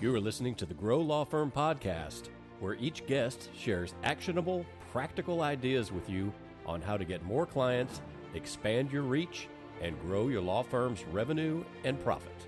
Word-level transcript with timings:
You 0.00 0.14
are 0.14 0.20
listening 0.20 0.54
to 0.54 0.64
the 0.64 0.72
Grow 0.72 0.98
Law 0.98 1.26
Firm 1.26 1.52
podcast, 1.54 2.30
where 2.58 2.72
each 2.76 3.04
guest 3.04 3.50
shares 3.54 3.92
actionable, 4.02 4.64
practical 4.90 5.42
ideas 5.42 5.92
with 5.92 6.08
you 6.08 6.32
on 6.64 6.80
how 6.80 6.96
to 6.96 7.04
get 7.04 7.22
more 7.22 7.44
clients, 7.44 8.00
expand 8.32 8.90
your 8.90 9.02
reach, 9.02 9.46
and 9.82 10.00
grow 10.00 10.28
your 10.28 10.40
law 10.40 10.62
firm's 10.62 11.04
revenue 11.12 11.62
and 11.84 12.02
profit. 12.02 12.46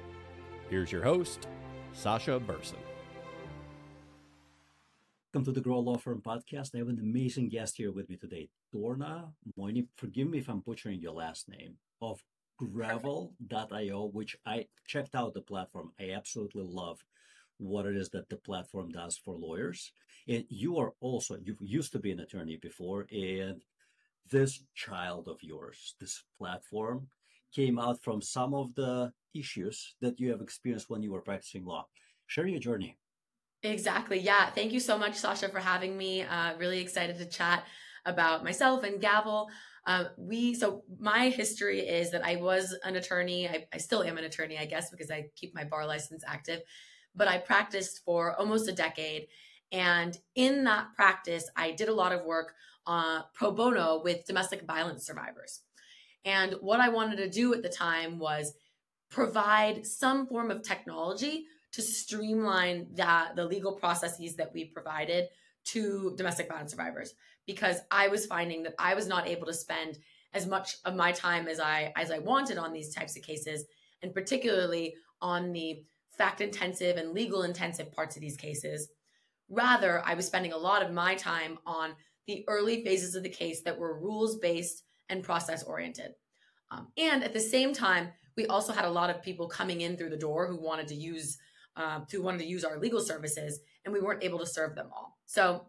Here's 0.70 0.90
your 0.90 1.02
host, 1.02 1.46
Sasha 1.92 2.40
Berson. 2.40 2.78
Welcome 5.34 5.44
to 5.44 5.52
the 5.52 5.60
Grow 5.60 5.80
Law 5.80 5.98
Firm 5.98 6.22
podcast. 6.22 6.74
I 6.74 6.78
have 6.78 6.88
an 6.88 7.00
amazing 7.02 7.50
guest 7.50 7.76
here 7.76 7.92
with 7.92 8.08
me 8.08 8.16
today, 8.16 8.48
Dorna 8.74 9.28
Moini. 9.58 9.88
Forgive 9.96 10.30
me 10.30 10.38
if 10.38 10.48
I'm 10.48 10.60
butchering 10.60 11.02
your 11.02 11.12
last 11.12 11.50
name 11.50 11.74
of 12.00 12.24
Gravel.io, 12.56 14.06
which 14.06 14.38
I 14.46 14.68
checked 14.86 15.14
out 15.14 15.34
the 15.34 15.42
platform. 15.42 15.92
I 16.00 16.12
absolutely 16.12 16.64
love 16.64 17.04
what 17.62 17.86
it 17.86 17.96
is 17.96 18.10
that 18.10 18.28
the 18.28 18.36
platform 18.36 18.90
does 18.90 19.16
for 19.16 19.34
lawyers. 19.34 19.92
And 20.28 20.44
you 20.48 20.78
are 20.78 20.92
also, 21.00 21.36
you 21.42 21.56
used 21.60 21.92
to 21.92 21.98
be 21.98 22.12
an 22.12 22.20
attorney 22.20 22.56
before, 22.56 23.06
and 23.10 23.62
this 24.30 24.62
child 24.74 25.28
of 25.28 25.42
yours, 25.42 25.94
this 26.00 26.22
platform, 26.38 27.08
came 27.54 27.78
out 27.78 28.02
from 28.02 28.22
some 28.22 28.54
of 28.54 28.74
the 28.74 29.12
issues 29.34 29.94
that 30.00 30.18
you 30.20 30.30
have 30.30 30.40
experienced 30.40 30.90
when 30.90 31.02
you 31.02 31.12
were 31.12 31.20
practicing 31.20 31.64
law. 31.64 31.86
Share 32.26 32.46
your 32.46 32.60
journey. 32.60 32.96
Exactly. 33.62 34.18
Yeah. 34.18 34.50
Thank 34.50 34.72
you 34.72 34.80
so 34.80 34.98
much, 34.98 35.14
Sasha, 35.14 35.48
for 35.48 35.60
having 35.60 35.96
me. 35.96 36.22
Uh, 36.22 36.56
really 36.56 36.80
excited 36.80 37.18
to 37.18 37.26
chat 37.26 37.64
about 38.06 38.42
myself 38.42 38.82
and 38.82 39.00
Gavel. 39.00 39.48
Um, 39.86 40.08
we 40.16 40.54
so 40.54 40.84
my 40.98 41.28
history 41.28 41.80
is 41.80 42.10
that 42.12 42.24
I 42.24 42.36
was 42.36 42.76
an 42.84 42.96
attorney. 42.96 43.48
I, 43.48 43.66
I 43.72 43.78
still 43.78 44.02
am 44.02 44.18
an 44.18 44.24
attorney, 44.24 44.58
I 44.58 44.64
guess, 44.64 44.90
because 44.90 45.10
I 45.10 45.26
keep 45.36 45.54
my 45.54 45.64
bar 45.64 45.86
license 45.86 46.24
active. 46.26 46.60
But 47.14 47.28
I 47.28 47.38
practiced 47.38 48.04
for 48.04 48.34
almost 48.36 48.68
a 48.68 48.72
decade, 48.72 49.28
and 49.70 50.16
in 50.34 50.64
that 50.64 50.94
practice, 50.94 51.50
I 51.56 51.72
did 51.72 51.88
a 51.88 51.94
lot 51.94 52.12
of 52.12 52.24
work 52.24 52.54
uh, 52.86 53.22
pro 53.34 53.52
bono 53.52 54.00
with 54.02 54.26
domestic 54.26 54.62
violence 54.62 55.06
survivors. 55.06 55.60
And 56.24 56.54
what 56.60 56.80
I 56.80 56.88
wanted 56.88 57.16
to 57.16 57.28
do 57.28 57.52
at 57.54 57.62
the 57.62 57.68
time 57.68 58.18
was 58.18 58.52
provide 59.10 59.86
some 59.86 60.26
form 60.26 60.50
of 60.50 60.62
technology 60.62 61.46
to 61.72 61.82
streamline 61.82 62.86
that 62.94 63.34
the 63.36 63.44
legal 63.44 63.72
processes 63.72 64.36
that 64.36 64.52
we 64.52 64.66
provided 64.66 65.28
to 65.64 66.14
domestic 66.16 66.48
violence 66.48 66.70
survivors 66.70 67.14
because 67.46 67.78
I 67.90 68.08
was 68.08 68.26
finding 68.26 68.62
that 68.64 68.74
I 68.78 68.94
was 68.94 69.06
not 69.06 69.26
able 69.26 69.46
to 69.46 69.54
spend 69.54 69.98
as 70.34 70.46
much 70.46 70.76
of 70.84 70.94
my 70.94 71.12
time 71.12 71.46
as 71.46 71.60
I 71.60 71.92
as 71.96 72.10
I 72.10 72.18
wanted 72.18 72.58
on 72.58 72.72
these 72.72 72.94
types 72.94 73.16
of 73.16 73.22
cases 73.22 73.64
and 74.02 74.14
particularly 74.14 74.94
on 75.20 75.52
the 75.52 75.82
fact 76.16 76.40
intensive 76.40 76.96
and 76.96 77.12
legal 77.12 77.42
intensive 77.42 77.92
parts 77.92 78.16
of 78.16 78.22
these 78.22 78.36
cases. 78.36 78.88
Rather 79.48 80.02
I 80.04 80.14
was 80.14 80.26
spending 80.26 80.52
a 80.52 80.58
lot 80.58 80.82
of 80.82 80.92
my 80.92 81.14
time 81.14 81.58
on 81.66 81.94
the 82.26 82.44
early 82.48 82.84
phases 82.84 83.14
of 83.14 83.22
the 83.22 83.28
case 83.28 83.62
that 83.62 83.78
were 83.78 84.00
rules 84.00 84.38
based 84.38 84.84
and 85.08 85.22
process 85.22 85.62
oriented 85.64 86.12
um, 86.72 86.88
and 86.96 87.22
at 87.22 87.32
the 87.32 87.40
same 87.40 87.72
time 87.72 88.10
we 88.36 88.46
also 88.46 88.72
had 88.72 88.84
a 88.84 88.90
lot 88.90 89.10
of 89.10 89.22
people 89.22 89.46
coming 89.46 89.82
in 89.82 89.96
through 89.96 90.08
the 90.08 90.16
door 90.16 90.46
who 90.46 90.56
wanted 90.56 90.88
to 90.88 90.94
use 90.94 91.38
uh, 91.76 92.00
who 92.10 92.22
wanted 92.22 92.38
to 92.38 92.46
use 92.46 92.64
our 92.64 92.78
legal 92.78 93.00
services 93.00 93.60
and 93.84 93.92
we 93.92 94.00
weren't 94.00 94.22
able 94.22 94.38
to 94.38 94.46
serve 94.46 94.74
them 94.74 94.88
all. 94.94 95.18
So 95.26 95.66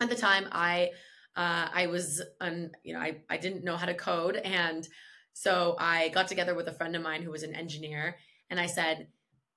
at 0.00 0.08
the 0.08 0.14
time 0.14 0.46
i 0.52 0.90
uh, 1.36 1.68
i 1.72 1.86
was 1.86 2.22
un, 2.40 2.70
you 2.84 2.94
know 2.94 3.00
I, 3.00 3.18
I 3.28 3.36
didn't 3.36 3.64
know 3.64 3.76
how 3.76 3.86
to 3.86 3.94
code 3.94 4.36
and 4.36 4.86
so 5.32 5.76
i 5.78 6.08
got 6.10 6.28
together 6.28 6.54
with 6.54 6.68
a 6.68 6.72
friend 6.72 6.94
of 6.96 7.02
mine 7.02 7.22
who 7.22 7.30
was 7.30 7.42
an 7.42 7.54
engineer 7.54 8.16
and 8.50 8.60
i 8.60 8.66
said 8.66 9.08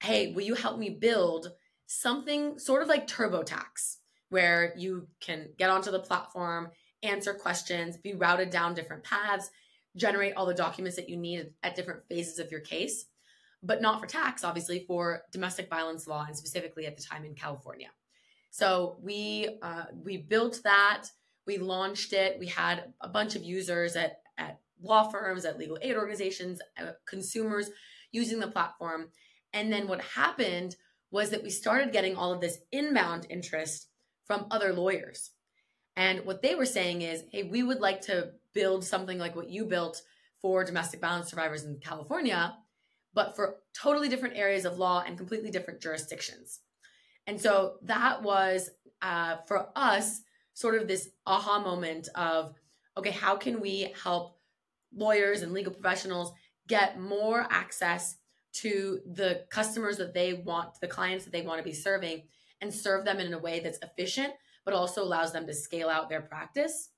hey 0.01 0.33
will 0.33 0.43
you 0.43 0.55
help 0.55 0.77
me 0.77 0.89
build 0.89 1.51
something 1.87 2.57
sort 2.59 2.81
of 2.81 2.87
like 2.87 3.07
turbotax 3.07 3.97
where 4.29 4.73
you 4.77 5.07
can 5.19 5.49
get 5.57 5.69
onto 5.69 5.91
the 5.91 5.99
platform 5.99 6.69
answer 7.03 7.33
questions 7.33 7.97
be 7.97 8.13
routed 8.13 8.49
down 8.49 8.73
different 8.73 9.03
paths 9.03 9.49
generate 9.95 10.33
all 10.35 10.45
the 10.45 10.53
documents 10.53 10.95
that 10.95 11.09
you 11.09 11.17
need 11.17 11.51
at 11.63 11.75
different 11.75 12.01
phases 12.07 12.39
of 12.39 12.51
your 12.51 12.61
case 12.61 13.05
but 13.63 13.81
not 13.81 13.99
for 13.99 14.07
tax 14.07 14.43
obviously 14.43 14.85
for 14.87 15.21
domestic 15.31 15.69
violence 15.69 16.07
law 16.07 16.23
and 16.25 16.35
specifically 16.35 16.85
at 16.85 16.95
the 16.95 17.03
time 17.03 17.25
in 17.25 17.35
california 17.35 17.89
so 18.51 18.97
we 19.01 19.57
uh, 19.61 19.85
we 20.03 20.17
built 20.17 20.59
that, 20.63 21.05
we 21.47 21.57
launched 21.57 22.13
it. 22.13 22.37
We 22.37 22.47
had 22.47 22.93
a 22.99 23.07
bunch 23.07 23.35
of 23.35 23.43
users 23.43 23.95
at 23.95 24.19
at 24.37 24.59
law 24.81 25.09
firms, 25.09 25.45
at 25.45 25.57
legal 25.57 25.79
aid 25.81 25.95
organizations, 25.95 26.61
uh, 26.77 26.91
consumers 27.07 27.69
using 28.11 28.39
the 28.39 28.47
platform. 28.47 29.09
And 29.53 29.71
then 29.71 29.87
what 29.87 30.01
happened 30.01 30.75
was 31.11 31.29
that 31.29 31.43
we 31.43 31.49
started 31.49 31.91
getting 31.91 32.15
all 32.15 32.31
of 32.31 32.41
this 32.41 32.59
inbound 32.71 33.27
interest 33.29 33.87
from 34.25 34.47
other 34.49 34.73
lawyers. 34.73 35.31
And 35.95 36.25
what 36.25 36.41
they 36.41 36.55
were 36.55 36.65
saying 36.65 37.01
is, 37.01 37.23
hey, 37.31 37.43
we 37.43 37.63
would 37.63 37.79
like 37.79 38.01
to 38.01 38.31
build 38.53 38.83
something 38.83 39.17
like 39.17 39.35
what 39.35 39.49
you 39.49 39.65
built 39.65 40.01
for 40.41 40.63
domestic 40.63 41.01
violence 41.01 41.29
survivors 41.29 41.65
in 41.65 41.79
California, 41.83 42.55
but 43.13 43.35
for 43.35 43.57
totally 43.79 44.09
different 44.09 44.37
areas 44.37 44.65
of 44.65 44.77
law 44.77 45.03
and 45.05 45.17
completely 45.17 45.51
different 45.51 45.81
jurisdictions. 45.81 46.59
And 47.27 47.39
so 47.39 47.75
that 47.83 48.23
was 48.23 48.69
uh, 49.01 49.37
for 49.47 49.69
us 49.75 50.21
sort 50.53 50.75
of 50.75 50.87
this 50.87 51.09
aha 51.25 51.59
moment 51.59 52.07
of 52.15 52.55
okay, 52.97 53.11
how 53.11 53.37
can 53.37 53.61
we 53.61 53.93
help 54.03 54.37
lawyers 54.93 55.41
and 55.41 55.53
legal 55.53 55.71
professionals 55.71 56.33
get 56.67 56.99
more 56.99 57.47
access 57.49 58.17
to 58.53 58.99
the 59.05 59.45
customers 59.49 59.97
that 59.97 60.13
they 60.13 60.33
want, 60.33 60.79
the 60.81 60.87
clients 60.87 61.25
that 61.25 61.31
they 61.31 61.41
want 61.41 61.59
to 61.59 61.63
be 61.63 61.73
serving, 61.73 62.23
and 62.61 62.73
serve 62.73 63.05
them 63.05 63.19
in 63.19 63.33
a 63.33 63.39
way 63.39 63.59
that's 63.59 63.79
efficient, 63.81 64.33
but 64.65 64.73
also 64.73 65.03
allows 65.03 65.33
them 65.33 65.47
to 65.47 65.53
scale 65.53 65.89
out 65.89 66.09
their 66.09 66.21
practice. 66.21 66.89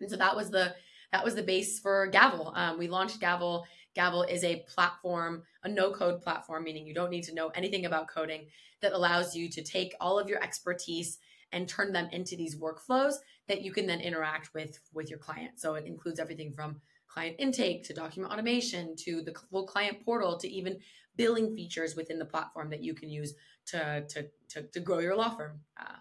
And 0.00 0.10
so 0.10 0.16
that 0.16 0.36
was 0.36 0.50
the 0.50 0.74
that 1.12 1.24
was 1.24 1.34
the 1.34 1.42
base 1.42 1.80
for 1.80 2.06
Gavel. 2.06 2.52
Um, 2.54 2.78
we 2.78 2.86
launched 2.86 3.20
Gavel. 3.20 3.64
Gavel 3.94 4.24
is 4.24 4.44
a 4.44 4.64
platform, 4.68 5.42
a 5.64 5.68
no 5.68 5.90
code 5.90 6.20
platform, 6.20 6.64
meaning 6.64 6.86
you 6.86 6.94
don't 6.94 7.10
need 7.10 7.24
to 7.24 7.34
know 7.34 7.48
anything 7.48 7.86
about 7.86 8.08
coding 8.08 8.46
that 8.82 8.92
allows 8.92 9.34
you 9.34 9.48
to 9.48 9.62
take 9.62 9.94
all 10.00 10.18
of 10.18 10.28
your 10.28 10.42
expertise 10.42 11.18
and 11.50 11.66
turn 11.66 11.92
them 11.92 12.08
into 12.12 12.36
these 12.36 12.56
workflows 12.56 13.14
that 13.48 13.62
you 13.62 13.72
can 13.72 13.86
then 13.86 14.00
interact 14.00 14.52
with 14.54 14.78
with 14.92 15.10
your 15.10 15.18
client. 15.18 15.58
So 15.58 15.74
it 15.74 15.86
includes 15.86 16.20
everything 16.20 16.52
from 16.52 16.80
client 17.18 17.36
intake 17.40 17.82
to 17.82 17.92
document 17.92 18.32
automation 18.32 18.94
to 18.94 19.22
the 19.22 19.34
full 19.50 19.66
client 19.66 20.04
portal 20.04 20.38
to 20.38 20.48
even 20.48 20.78
billing 21.16 21.56
features 21.56 21.96
within 21.96 22.18
the 22.18 22.24
platform 22.24 22.70
that 22.70 22.82
you 22.84 22.94
can 22.94 23.10
use 23.10 23.34
to 23.66 24.04
to 24.08 24.26
to, 24.48 24.62
to 24.74 24.80
grow 24.80 25.00
your 25.00 25.16
law 25.16 25.30
firm, 25.36 25.60
uh, 25.80 25.98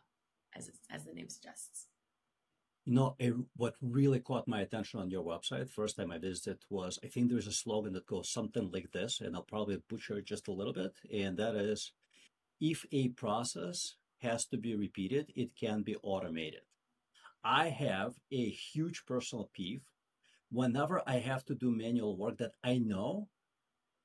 as 0.56 0.70
as 0.92 1.06
the 1.06 1.14
name 1.14 1.30
suggests. 1.30 1.88
You 2.86 2.94
know, 2.94 3.16
what 3.58 3.76
really 3.82 4.20
caught 4.20 4.48
my 4.48 4.62
attention 4.62 5.00
on 5.00 5.10
your 5.10 5.24
website, 5.24 5.70
first 5.70 5.98
time 5.98 6.12
I 6.12 6.20
visited, 6.20 6.60
was 6.70 7.00
I 7.04 7.08
think 7.08 7.30
there's 7.30 7.48
a 7.48 7.62
slogan 7.64 7.94
that 7.94 8.06
goes 8.14 8.30
something 8.30 8.70
like 8.72 8.92
this, 8.92 9.20
and 9.20 9.36
I'll 9.36 9.54
probably 9.54 9.82
butcher 9.90 10.20
it 10.20 10.26
just 10.26 10.48
a 10.48 10.58
little 10.60 10.74
bit, 10.82 10.94
and 11.12 11.36
that 11.38 11.56
is 11.56 11.92
if 12.62 12.86
a 12.92 13.10
process 13.10 13.96
has 14.20 14.46
to 14.46 14.58
be 14.58 14.76
repeated, 14.76 15.34
it 15.36 15.50
can 15.64 15.82
be 15.82 15.96
automated. 16.04 16.66
I 17.44 17.70
have 17.70 18.14
a 18.32 18.50
huge 18.50 19.06
personal 19.06 19.50
peeve 19.54 19.82
whenever 20.50 21.02
I 21.08 21.18
have 21.20 21.46
to 21.46 21.56
do 21.56 21.72
manual 21.72 22.18
work 22.18 22.38
that 22.38 22.54
I 22.64 22.78
know 22.78 23.28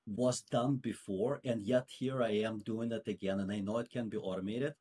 was 0.07 0.43
done 0.43 0.77
before, 0.77 1.41
and 1.45 1.65
yet 1.67 1.89
here 1.89 2.23
I 2.23 2.31
am 2.31 2.59
doing 2.61 2.93
it 2.93 3.07
again, 3.07 3.41
and 3.41 3.53
I 3.53 3.61
know 3.61 3.79
it 3.79 3.91
can 3.91 4.09
be 4.09 4.17
automated. 4.17 4.75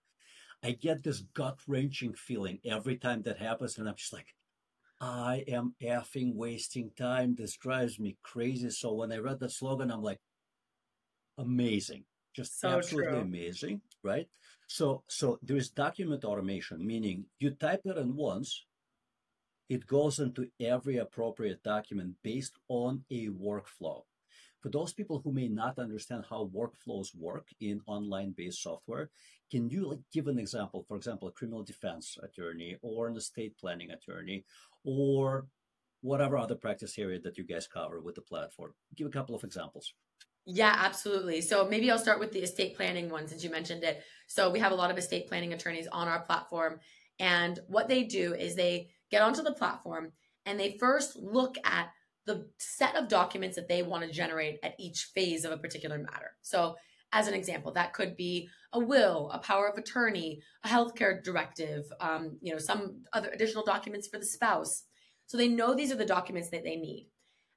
I 0.63 0.71
get 0.71 1.03
this 1.03 1.21
gut 1.33 1.59
wrenching 1.67 2.13
feeling 2.13 2.59
every 2.65 2.97
time 2.97 3.21
that 3.23 3.37
happens, 3.37 3.77
and 3.77 3.87
I'm 3.87 3.95
just 3.95 4.13
like, 4.13 4.35
I 4.99 5.43
am 5.47 5.75
effing 5.81 6.35
wasting 6.35 6.91
time. 6.95 7.35
This 7.35 7.57
drives 7.57 7.99
me 7.99 8.17
crazy. 8.21 8.69
So 8.69 8.93
when 8.93 9.11
I 9.11 9.17
read 9.17 9.39
the 9.39 9.49
slogan, 9.49 9.91
I'm 9.91 10.03
like, 10.03 10.19
amazing 11.37 12.03
just 12.33 12.59
so 12.59 12.69
absolutely 12.69 13.11
true. 13.11 13.21
amazing, 13.21 13.81
right? 14.03 14.27
So 14.67 15.03
so 15.07 15.39
there 15.41 15.57
is 15.57 15.69
document 15.69 16.23
automation, 16.23 16.85
meaning 16.85 17.25
you 17.39 17.51
type 17.51 17.81
it 17.85 17.97
in 17.97 18.15
once, 18.15 18.65
it 19.71 19.87
goes 19.87 20.19
into 20.19 20.49
every 20.59 20.97
appropriate 20.97 21.63
document 21.63 22.13
based 22.23 22.57
on 22.67 23.05
a 23.09 23.29
workflow. 23.29 24.01
For 24.59 24.67
those 24.67 24.91
people 24.91 25.21
who 25.23 25.31
may 25.31 25.47
not 25.47 25.79
understand 25.79 26.25
how 26.29 26.51
workflows 26.53 27.15
work 27.17 27.47
in 27.61 27.79
online 27.87 28.33
based 28.35 28.61
software, 28.61 29.09
can 29.49 29.69
you 29.69 29.87
like 29.87 30.01
give 30.11 30.27
an 30.27 30.37
example? 30.37 30.83
For 30.89 30.97
example, 30.97 31.29
a 31.29 31.31
criminal 31.31 31.63
defense 31.63 32.17
attorney 32.21 32.75
or 32.81 33.07
an 33.07 33.15
estate 33.15 33.57
planning 33.57 33.91
attorney 33.91 34.43
or 34.83 35.47
whatever 36.01 36.37
other 36.37 36.55
practice 36.55 36.99
area 36.99 37.21
that 37.21 37.37
you 37.37 37.45
guys 37.45 37.65
cover 37.65 38.01
with 38.01 38.15
the 38.15 38.21
platform. 38.21 38.73
Give 38.97 39.07
a 39.07 39.09
couple 39.09 39.35
of 39.35 39.45
examples. 39.45 39.93
Yeah, 40.45 40.75
absolutely. 40.79 41.39
So 41.39 41.65
maybe 41.69 41.89
I'll 41.89 41.97
start 41.97 42.19
with 42.19 42.33
the 42.33 42.43
estate 42.43 42.75
planning 42.75 43.09
one 43.09 43.29
since 43.29 43.41
you 43.41 43.49
mentioned 43.49 43.85
it. 43.85 44.03
So 44.27 44.49
we 44.49 44.59
have 44.59 44.73
a 44.73 44.75
lot 44.75 44.91
of 44.91 44.97
estate 44.97 45.29
planning 45.29 45.53
attorneys 45.53 45.87
on 45.87 46.09
our 46.09 46.19
platform. 46.19 46.81
And 47.19 47.57
what 47.67 47.87
they 47.87 48.03
do 48.03 48.33
is 48.33 48.55
they 48.55 48.89
get 49.11 49.21
onto 49.21 49.43
the 49.43 49.53
platform 49.53 50.11
and 50.45 50.59
they 50.59 50.77
first 50.79 51.15
look 51.17 51.55
at 51.63 51.91
the 52.25 52.47
set 52.57 52.95
of 52.95 53.07
documents 53.07 53.55
that 53.55 53.67
they 53.67 53.83
want 53.83 54.03
to 54.03 54.11
generate 54.11 54.59
at 54.63 54.75
each 54.79 55.09
phase 55.13 55.43
of 55.43 55.51
a 55.51 55.57
particular 55.57 55.97
matter. 55.97 56.31
So 56.41 56.75
as 57.11 57.27
an 57.27 57.33
example, 57.33 57.71
that 57.73 57.93
could 57.93 58.15
be 58.15 58.47
a 58.73 58.79
will, 58.79 59.29
a 59.33 59.39
power 59.39 59.67
of 59.67 59.77
attorney, 59.77 60.41
a 60.63 60.67
healthcare 60.67 61.21
directive, 61.21 61.91
um, 61.99 62.37
you 62.41 62.53
know, 62.53 62.59
some 62.59 63.01
other 63.11 63.29
additional 63.29 63.65
documents 63.65 64.07
for 64.07 64.17
the 64.17 64.25
spouse. 64.25 64.83
So 65.25 65.37
they 65.37 65.47
know 65.47 65.73
these 65.73 65.91
are 65.91 65.97
the 65.97 66.05
documents 66.05 66.49
that 66.51 66.63
they 66.63 66.75
need. 66.75 67.07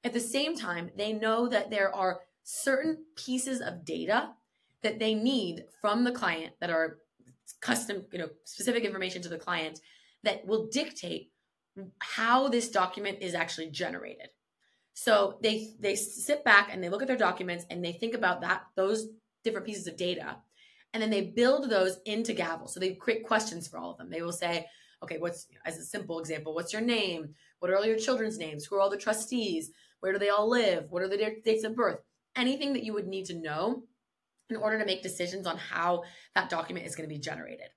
At 0.02 0.12
the 0.12 0.20
same 0.20 0.56
time, 0.56 0.90
they 0.96 1.12
know 1.12 1.48
that 1.48 1.70
there 1.70 1.94
are 1.94 2.20
certain 2.42 3.04
pieces 3.16 3.60
of 3.60 3.84
data 3.84 4.30
that 4.82 4.98
they 4.98 5.14
need 5.14 5.64
from 5.80 6.04
the 6.04 6.12
client 6.12 6.54
that 6.60 6.70
are 6.70 6.98
custom, 7.60 8.04
you 8.12 8.18
know, 8.18 8.28
specific 8.44 8.84
information 8.84 9.22
to 9.22 9.28
the 9.28 9.38
client 9.38 9.80
that 10.24 10.44
will 10.46 10.66
dictate 10.66 11.30
how 12.00 12.48
this 12.48 12.70
document 12.70 13.18
is 13.20 13.34
actually 13.34 13.70
generated. 13.70 14.28
So 14.94 15.38
they 15.42 15.74
they 15.80 15.96
sit 15.96 16.44
back 16.44 16.68
and 16.72 16.82
they 16.82 16.88
look 16.88 17.02
at 17.02 17.08
their 17.08 17.16
documents 17.16 17.64
and 17.68 17.84
they 17.84 17.92
think 17.92 18.14
about 18.14 18.40
that 18.42 18.62
those 18.76 19.08
different 19.42 19.66
pieces 19.66 19.86
of 19.86 19.96
data 19.96 20.36
and 20.94 21.02
then 21.02 21.10
they 21.10 21.22
build 21.22 21.68
those 21.68 21.98
into 22.06 22.32
Gavel. 22.32 22.68
So 22.68 22.78
they 22.78 22.94
create 22.94 23.26
questions 23.26 23.66
for 23.66 23.78
all 23.78 23.90
of 23.90 23.98
them. 23.98 24.10
They 24.10 24.22
will 24.22 24.32
say, 24.32 24.66
okay, 25.02 25.18
what's 25.18 25.48
as 25.66 25.76
a 25.76 25.84
simple 25.84 26.20
example, 26.20 26.54
what's 26.54 26.72
your 26.72 26.82
name? 26.82 27.34
What 27.58 27.70
are 27.70 27.76
all 27.76 27.84
your 27.84 27.98
children's 27.98 28.38
names? 28.38 28.64
Who 28.64 28.76
are 28.76 28.80
all 28.80 28.90
the 28.90 28.96
trustees? 28.96 29.72
Where 30.00 30.12
do 30.12 30.18
they 30.20 30.28
all 30.28 30.48
live? 30.48 30.86
What 30.90 31.02
are 31.02 31.08
the 31.08 31.34
dates 31.44 31.64
of 31.64 31.74
birth? 31.74 31.98
Anything 32.36 32.72
that 32.74 32.84
you 32.84 32.94
would 32.94 33.08
need 33.08 33.26
to 33.26 33.34
know 33.34 33.82
in 34.50 34.56
order 34.56 34.78
to 34.78 34.86
make 34.86 35.02
decisions 35.02 35.46
on 35.46 35.56
how 35.56 36.04
that 36.36 36.48
document 36.48 36.86
is 36.86 36.94
going 36.94 37.08
to 37.08 37.14
be 37.14 37.20
generated. 37.20 37.68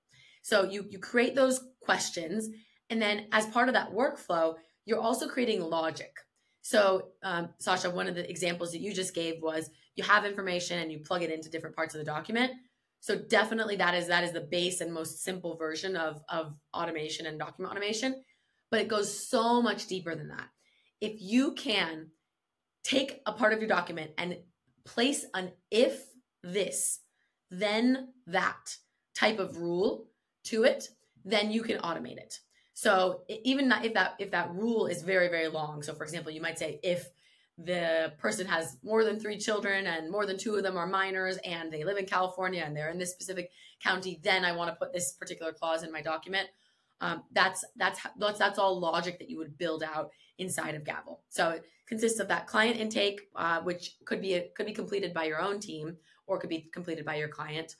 So 0.44 0.64
you 0.66 0.86
you 0.90 1.00
create 1.00 1.36
those 1.36 1.62
questions, 1.82 2.50
and 2.90 3.02
then 3.02 3.28
as 3.32 3.46
part 3.48 3.68
of 3.68 3.74
that 3.74 3.92
workflow, 3.92 4.56
you're 4.86 5.02
also 5.02 5.28
creating 5.28 5.62
logic. 5.62 6.16
So, 6.62 7.10
um, 7.24 7.50
Sasha, 7.60 7.90
one 7.90 8.08
of 8.08 8.16
the 8.16 8.30
examples 8.30 8.72
that 8.72 8.82
you 8.82 8.94
just 8.94 9.14
gave 9.14 9.42
was 9.42 9.70
you 9.96 10.04
have 10.04 10.26
information 10.26 10.80
and 10.80 10.92
you 10.92 11.00
plug 11.00 11.24
it 11.24 11.32
into 11.32 11.50
different 11.50 11.76
parts 11.76 11.96
of 11.96 12.00
the 12.00 12.06
document. 12.06 12.52
So 13.00 13.18
definitely 13.18 13.76
that 13.78 13.94
is 13.96 14.08
that 14.08 14.24
is 14.24 14.32
the 14.32 14.42
base 14.42 14.82
and 14.82 14.94
most 14.94 15.24
simple 15.24 15.56
version 15.56 15.96
of 15.96 16.22
of 16.30 16.56
automation 16.74 17.26
and 17.26 17.40
document 17.40 17.72
automation, 17.72 18.24
but 18.72 18.82
it 18.82 18.88
goes 18.88 19.28
so 19.28 19.62
much 19.62 19.88
deeper 19.88 20.16
than 20.16 20.30
that. 20.30 20.48
If 21.00 21.22
you 21.22 21.54
can 21.54 22.08
take 22.84 23.22
a 23.26 23.34
part 23.34 23.54
of 23.54 23.60
your 23.60 23.68
document 23.68 24.12
and 24.18 24.38
place 24.86 25.26
an 25.34 25.52
if 25.70 26.04
this, 26.44 27.00
then 27.52 28.10
that 28.26 28.76
type 29.16 29.40
of 29.40 29.58
rule 29.58 30.08
to 30.46 30.64
it, 30.64 30.90
then 31.24 31.52
you 31.52 31.62
can 31.62 31.78
automate 31.80 32.18
it. 32.18 32.40
So 32.78 33.22
even 33.28 33.72
if 33.84 33.96
that 33.96 34.14
if 34.20 34.30
that 34.30 34.54
rule 34.54 34.86
is 34.86 35.02
very 35.02 35.30
very 35.30 35.48
long, 35.48 35.82
so 35.82 35.96
for 35.96 36.04
example, 36.04 36.32
you 36.32 36.42
might 36.42 36.60
say 36.60 36.80
if 36.84 37.10
the 37.58 38.14
person 38.20 38.46
has 38.46 38.78
more 38.84 39.04
than 39.04 39.20
three 39.20 39.40
children 39.40 39.88
and 39.88 40.12
more 40.12 40.28
than 40.28 40.38
two 40.38 40.54
of 40.54 40.62
them 40.62 40.78
are 40.78 40.86
minors 40.86 41.40
and 41.44 41.74
they 41.74 41.84
live 41.84 41.98
in 41.98 42.06
California 42.06 42.62
and 42.64 42.78
they're 42.78 42.92
in 42.92 43.00
this 43.00 43.10
specific 43.10 43.50
county, 43.80 44.20
then 44.22 44.46
I 44.46 44.52
want 44.52 44.70
to 44.70 44.76
put 44.76 44.94
this 44.94 45.14
particular 45.14 45.52
clause 45.54 45.82
in 45.82 45.92
my 45.92 46.04
document. 46.04 46.50
Um, 47.02 47.24
that's 47.32 47.66
that's 47.78 48.00
that's 48.20 48.38
that's 48.38 48.60
all 48.60 48.80
logic 48.80 49.18
that 49.18 49.28
you 49.32 49.40
would 49.40 49.58
build 49.58 49.82
out 49.82 50.12
inside 50.38 50.76
of 50.76 50.84
Gavel. 50.84 51.22
So 51.30 51.50
it 51.50 51.64
consists 51.88 52.20
of 52.20 52.28
that 52.28 52.46
client 52.46 52.80
intake, 52.80 53.22
uh, 53.36 53.60
which 53.62 53.96
could 54.06 54.22
be 54.22 54.40
could 54.56 54.68
be 54.68 54.74
completed 54.74 55.16
by 55.16 55.24
your 55.24 55.42
own 55.42 55.60
team 55.60 55.98
or 56.28 56.38
could 56.38 56.52
be 56.52 56.70
completed 56.72 57.06
by 57.06 57.16
your 57.16 57.30
client. 57.30 57.76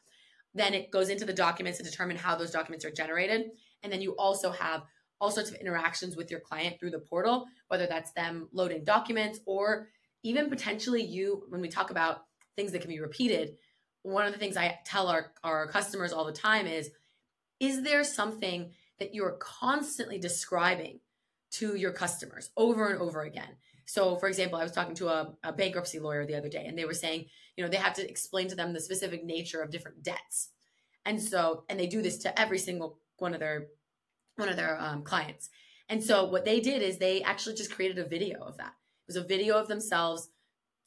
Then 0.56 0.74
it 0.74 0.90
goes 0.90 1.10
into 1.10 1.24
the 1.24 1.34
documents 1.34 1.78
to 1.78 1.84
determine 1.84 2.18
how 2.18 2.36
those 2.36 2.50
documents 2.50 2.84
are 2.84 2.90
generated, 2.90 3.52
and 3.88 3.94
then 3.94 4.02
you 4.02 4.18
also 4.18 4.52
have 4.52 4.84
all 5.22 5.32
sorts 5.32 5.50
of 5.50 5.56
interactions 5.56 6.18
with 6.18 6.30
your 6.30 6.42
client 6.42 6.78
through 6.78 6.92
the 6.92 7.00
portal, 7.00 7.46
whether 7.70 7.88
that's 7.88 8.12
them 8.12 8.50
loading 8.52 8.84
documents 8.84 9.40
or 9.46 9.88
even 10.24 10.50
potentially 10.50 11.02
you, 11.02 11.46
when 11.48 11.62
we 11.62 11.70
talk 11.70 11.90
about 11.90 12.26
things 12.58 12.74
that 12.74 12.82
can 12.82 12.90
be 12.90 13.00
repeated, 13.00 13.56
one 14.04 14.26
of 14.26 14.34
the 14.34 14.40
things 14.40 14.58
I 14.58 14.78
tell 14.84 15.08
our, 15.08 15.32
our 15.42 15.68
customers 15.68 16.12
all 16.12 16.26
the 16.26 16.34
time 16.34 16.68
is 16.68 16.92
Is 17.62 17.82
there 17.84 18.04
something 18.04 18.72
that 19.00 19.16
you're 19.16 19.38
constantly 19.40 20.18
describing 20.20 21.00
to 21.52 21.78
your 21.78 21.94
customers 21.94 22.50
over 22.58 22.90
and 22.90 23.00
over 23.00 23.22
again? 23.22 23.56
So, 23.86 24.18
for 24.18 24.28
example, 24.28 24.60
I 24.60 24.64
was 24.64 24.74
talking 24.74 24.96
to 24.96 25.08
a, 25.08 25.34
a 25.46 25.54
bankruptcy 25.54 26.00
lawyer 26.00 26.26
the 26.26 26.36
other 26.36 26.50
day, 26.50 26.66
and 26.66 26.78
they 26.78 26.84
were 26.84 26.94
saying, 26.94 27.28
you 27.56 27.64
know, 27.64 27.70
they 27.70 27.78
have 27.78 27.94
to 27.94 28.08
explain 28.08 28.50
to 28.50 28.56
them 28.56 28.74
the 28.74 28.82
specific 28.82 29.24
nature 29.24 29.62
of 29.62 29.72
different 29.72 30.04
debts. 30.04 30.50
And 31.06 31.24
so, 31.24 31.64
and 31.70 31.80
they 31.80 31.88
do 31.88 32.02
this 32.02 32.18
to 32.20 32.38
every 32.40 32.60
single 32.60 33.00
one 33.18 33.34
of 33.34 33.40
their 33.40 33.68
one 34.38 34.50
of 34.50 34.56
their 34.56 34.80
um, 34.80 35.04
clients. 35.04 35.50
And 35.90 36.04
so 36.04 36.26
what 36.26 36.46
they 36.46 36.60
did 36.60 36.82
is 36.82 36.98
they 36.98 37.22
actually 37.24 37.56
just 37.56 37.72
created 37.72 37.98
a 38.00 38.06
video 38.06 38.40
of 38.40 38.58
that. 38.58 38.74
It 39.08 39.14
was 39.14 39.16
a 39.16 39.24
video 39.24 39.58
of 39.58 39.68
themselves 39.68 40.30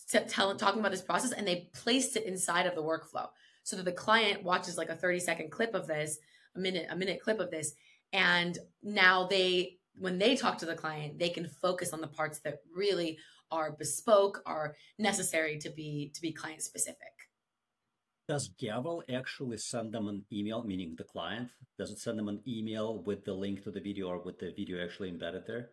tell, 0.08 0.54
talking 0.56 0.80
about 0.80 0.92
this 0.92 1.02
process 1.02 1.32
and 1.32 1.46
they 1.46 1.68
placed 1.72 2.16
it 2.16 2.24
inside 2.24 2.66
of 2.66 2.74
the 2.74 2.82
workflow 2.82 3.28
so 3.62 3.76
that 3.76 3.84
the 3.84 3.92
client 3.92 4.42
watches 4.42 4.76
like 4.76 4.88
a 4.88 4.96
30 4.96 5.20
second 5.20 5.50
clip 5.50 5.74
of 5.74 5.86
this, 5.86 6.18
a 6.56 6.58
minute, 6.58 6.86
a 6.90 6.96
minute 6.96 7.20
clip 7.22 7.40
of 7.40 7.50
this. 7.50 7.72
And 8.12 8.58
now 8.82 9.26
they, 9.26 9.78
when 9.98 10.18
they 10.18 10.36
talk 10.36 10.58
to 10.58 10.66
the 10.66 10.74
client, 10.74 11.18
they 11.18 11.28
can 11.28 11.46
focus 11.46 11.92
on 11.92 12.00
the 12.00 12.06
parts 12.06 12.40
that 12.40 12.60
really 12.74 13.18
are 13.50 13.72
bespoke, 13.72 14.42
are 14.46 14.76
necessary 14.98 15.58
to 15.58 15.70
be, 15.70 16.10
to 16.14 16.20
be 16.20 16.32
client 16.32 16.62
specific. 16.62 17.19
Does 18.30 18.48
Gavel 18.60 19.02
actually 19.12 19.56
send 19.56 19.90
them 19.90 20.06
an 20.06 20.24
email, 20.32 20.62
meaning 20.62 20.94
the 20.96 21.02
client? 21.02 21.48
Does 21.76 21.90
it 21.90 21.98
send 21.98 22.16
them 22.16 22.28
an 22.28 22.40
email 22.46 23.02
with 23.02 23.24
the 23.24 23.32
link 23.32 23.64
to 23.64 23.72
the 23.72 23.80
video 23.80 24.06
or 24.06 24.22
with 24.22 24.38
the 24.38 24.52
video 24.56 24.80
actually 24.80 25.08
embedded 25.08 25.48
there? 25.48 25.70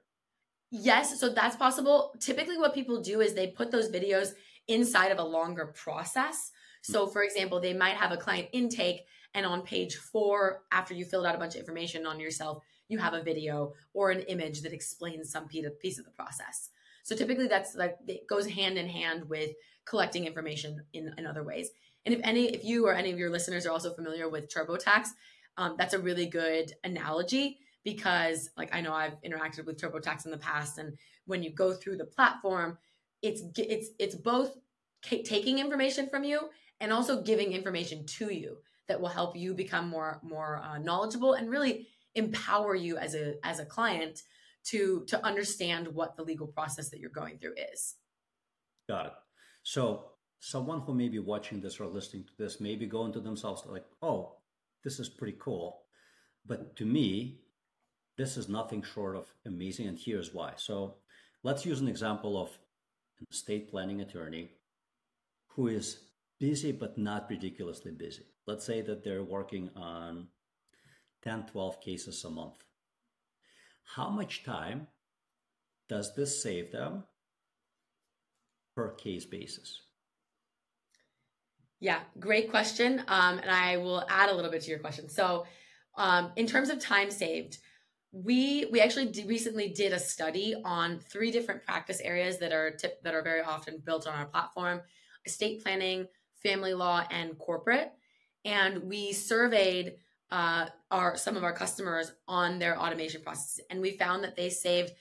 Yes, 0.71 1.19
so 1.19 1.30
that's 1.30 1.56
possible. 1.56 2.15
Typically, 2.19 2.57
what 2.57 2.74
people 2.74 3.00
do 3.00 3.21
is 3.21 3.36
they 3.36 3.45
put 3.45 3.69
those 3.69 3.92
videos 3.92 4.30
inside 4.68 5.12
of 5.12 5.19
a 5.19 5.24
longer 5.24 5.68
process. 5.68 6.50
Hmm. 6.88 6.94
So, 6.94 7.06
for 7.06 7.21
example, 7.21 7.59
they 7.59 7.75
might 7.75 7.98
have 7.98 8.12
a 8.12 8.18
client 8.18 8.48
intake, 8.54 9.01
and 9.36 9.45
on 9.45 9.62
page 9.62 9.98
four, 9.98 10.63
after 10.71 10.95
you 10.95 11.06
filled 11.06 11.27
out 11.27 11.36
a 11.36 11.38
bunch 11.38 11.53
of 11.53 11.60
information 11.60 12.07
on 12.07 12.19
yourself, 12.19 12.63
you 12.88 12.98
have 12.98 13.13
a 13.13 13.21
video 13.21 13.74
or 13.94 14.10
an 14.10 14.21
image 14.21 14.63
that 14.63 14.74
explains 14.74 15.30
some 15.30 15.48
piece 15.48 16.00
of 16.00 16.06
the 16.06 16.12
process. 16.18 16.71
So, 17.03 17.15
typically, 17.15 17.48
that's 17.48 17.75
like 17.75 17.98
it 18.07 18.27
goes 18.27 18.48
hand 18.48 18.80
in 18.80 18.89
hand 18.89 19.30
with 19.30 19.51
collecting 19.86 20.25
information 20.25 20.83
in, 20.94 21.13
in 21.19 21.27
other 21.27 21.44
ways. 21.44 21.69
And 22.07 22.15
if 22.15 22.21
any, 22.24 22.45
if 22.45 22.63
you 22.63 22.88
or 22.88 22.94
any 22.94 23.12
of 23.12 23.19
your 23.19 23.30
listeners 23.30 23.65
are 23.65 23.71
also 23.74 23.94
familiar 23.94 24.30
with 24.30 24.48
TurboTax, 24.48 25.09
um, 25.57 25.75
that's 25.77 25.94
a 25.94 26.00
really 26.00 26.25
good 26.25 26.71
analogy 26.86 27.59
because, 27.83 28.50
like, 28.56 28.74
I 28.74 28.80
know 28.80 28.94
I've 28.94 29.21
interacted 29.24 29.65
with 29.65 29.77
TurboTax 29.77 30.24
in 30.24 30.31
the 30.31 30.38
past, 30.38 30.77
and 30.77 30.98
when 31.25 31.44
you 31.44 31.50
go 31.50 31.74
through 31.74 31.98
the 31.98 32.06
platform, 32.06 32.77
it's 33.21 33.42
it's 33.57 33.89
it's 34.00 34.15
both 34.15 34.56
taking 35.01 35.59
information 35.59 36.07
from 36.07 36.24
you 36.24 36.50
and 36.80 36.94
also 36.94 37.21
giving 37.21 37.51
information 37.51 38.06
to 38.06 38.33
you 38.33 38.60
that 38.88 39.01
will 39.01 39.10
help 39.10 39.36
you 39.36 39.53
become 39.53 39.89
more 39.89 40.22
more 40.24 40.62
uh, 40.63 40.77
knowledgeable 40.77 41.34
and 41.34 41.50
really 41.50 41.88
empower 42.15 42.74
you 42.74 42.96
as 42.96 43.15
a 43.15 43.36
as 43.43 43.60
a 43.60 43.65
client 43.65 44.24
to 44.63 45.03
to 45.10 45.25
understand 45.25 45.89
what 45.89 46.15
the 46.15 46.24
legal 46.24 46.48
process 46.48 46.89
that 46.91 47.01
you're 47.01 47.10
going 47.10 47.38
through 47.38 47.55
is. 47.74 47.96
Got 48.88 49.08
it. 49.08 49.13
So 49.63 50.12
someone 50.39 50.82
who 50.82 50.94
may 50.94 51.10
be 51.10 51.20
watching 51.20 51.62
this 51.62 51.79
or 51.79 51.88
listening 51.88 52.24
to 52.25 52.34
this 52.38 52.60
may 52.60 52.75
be 52.75 52.86
going 52.86 53.13
to 53.13 53.20
themselves 53.20 53.63
like, 53.65 53.86
oh, 54.01 54.38
this 54.84 55.00
is 55.00 55.10
pretty 55.10 55.38
cool. 55.39 55.82
But 56.46 56.75
to 56.77 56.86
me, 56.86 57.41
this 58.17 58.38
is 58.38 58.50
nothing 58.50 58.82
short 58.82 59.15
of 59.15 59.32
amazing. 59.46 59.88
And 59.88 59.98
here's 59.98 60.34
why. 60.34 60.53
So 60.56 60.96
let's 61.44 61.65
use 61.65 61.82
an 61.82 61.88
example 61.88 62.41
of 62.41 62.50
an 63.20 63.27
estate 63.32 63.70
planning 63.70 64.01
attorney 64.01 64.51
who 65.50 65.67
is 65.67 66.00
busy 66.39 66.72
but 66.72 66.98
not 66.98 67.29
ridiculously 67.29 67.91
busy. 67.91 68.25
Let's 68.46 68.65
say 68.65 68.82
that 68.82 69.03
they're 69.03 69.24
working 69.24 69.70
on 69.75 70.27
10, 71.24 71.48
12 71.48 71.82
cases 71.82 72.24
a 72.24 72.29
month. 72.29 72.63
How 73.96 74.10
much 74.10 74.44
time 74.44 74.88
does 75.89 76.15
this 76.15 76.41
save 76.41 76.72
them 76.72 77.03
per 78.75 78.94
case 78.94 79.25
basis? 79.25 79.87
Yeah, 81.79 82.00
great 82.19 82.50
question. 82.50 83.03
Um, 83.07 83.38
and 83.39 83.51
I 83.51 83.77
will 83.77 84.03
add 84.10 84.29
a 84.29 84.36
little 84.36 84.50
bit 84.50 84.62
to 84.63 84.69
your 84.69 84.79
question. 84.79 85.10
So, 85.10 85.46
um, 85.96 86.31
in 86.36 86.48
terms 86.48 86.69
of 86.69 86.79
time 86.79 87.12
saved, 87.12 87.60
we 88.12 88.65
we 88.72 88.81
actually 88.81 89.25
recently 89.25 89.69
did 89.69 89.93
a 89.93 90.00
study 90.00 90.55
on 90.63 91.00
three 91.00 91.29
different 91.29 91.63
practice 91.63 92.00
areas 92.01 92.39
that 92.39 92.51
are 92.51 92.77
that 93.03 93.13
are 93.13 93.22
very 93.22 93.41
often 93.41 93.81
built 93.86 94.07
on 94.07 94.15
our 94.15 94.25
platform: 94.25 94.81
estate 95.25 95.63
planning, 95.63 96.07
family 96.41 96.74
law, 96.74 97.05
and 97.12 97.38
corporate. 97.38 97.91
And 98.46 98.84
we 98.84 99.13
surveyed 99.13 99.96
uh, 100.31 100.67
our 100.89 101.15
some 101.15 101.38
of 101.38 101.43
our 101.43 101.53
customers 101.53 102.12
on 102.27 102.57
their 102.57 102.79
automation 102.79 103.22
processes, 103.22 103.65
and 103.69 103.81
we 103.81 103.98
found 103.98 104.24
that 104.24 104.36
they 104.36 104.50
saved 104.50 104.93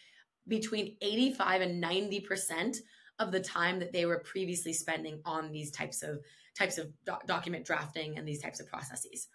between 0.49 0.97
85 1.01 1.63
and 1.63 1.81
90 1.81 2.21
percent 2.21 2.77
of 3.19 3.33
the 3.33 3.41
time 3.41 3.79
that 3.79 3.93
they 3.93 4.05
were 4.05 4.19
previously 4.19 4.75
spending 4.75 5.21
on 5.25 5.53
these 5.53 5.71
types 5.71 6.03
of 6.03 6.21
types 6.57 6.79
of 6.79 6.89
document 7.27 7.65
drafting 7.65 8.19
and 8.19 8.27
these 8.27 8.43
types 8.43 8.61
of 8.61 8.69
processes. 8.69 9.29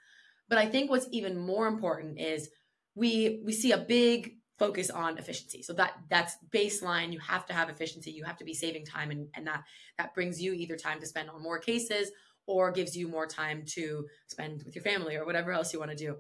But 0.50 0.58
I 0.58 0.68
think 0.68 0.90
what's 0.90 1.08
even 1.12 1.38
more 1.38 1.68
important 1.68 2.20
is 2.20 2.50
we 2.96 3.42
we 3.46 3.54
see 3.54 3.72
a 3.72 3.78
big 3.78 4.34
focus 4.58 4.90
on 4.90 5.18
efficiency. 5.18 5.64
So 5.64 5.74
that 5.74 5.94
that's 6.10 6.38
baseline. 6.54 7.14
You 7.14 7.20
have 7.20 7.46
to 7.48 7.54
have 7.54 7.70
efficiency. 7.70 8.12
You 8.12 8.24
have 8.26 8.38
to 8.38 8.46
be 8.46 8.54
saving 8.54 8.86
time 8.86 9.12
and, 9.12 9.28
and 9.36 9.48
that 9.48 9.64
that 9.98 10.14
brings 10.14 10.42
you 10.42 10.54
either 10.54 10.76
time 10.76 11.00
to 11.00 11.06
spend 11.06 11.30
on 11.30 11.42
more 11.42 11.60
cases 11.60 12.12
or 12.48 12.72
gives 12.72 12.96
you 12.96 13.08
more 13.08 13.26
time 13.26 13.64
to 13.66 14.06
spend 14.28 14.64
with 14.66 14.76
your 14.76 14.84
family 14.84 15.16
or 15.16 15.26
whatever 15.26 15.52
else 15.52 15.74
you 15.74 15.80
want 15.80 15.92
to 15.92 15.98
do. 15.98 16.18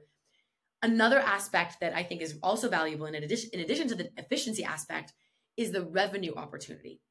Another 0.81 1.20
aspect 1.20 1.77
that 1.81 1.93
I 1.93 2.03
think 2.03 2.22
is 2.22 2.39
also 2.41 2.70
valuable 2.70 3.05
in 3.05 3.15
addition, 3.15 3.50
in 3.53 3.60
addition 3.60 3.88
to 3.89 3.96
the 3.96 4.10
efficiency 4.17 4.63
aspect 4.63 5.13
is 5.58 5.72
the 5.72 5.86
revenue 5.86 6.34
opportunity. 6.36 7.01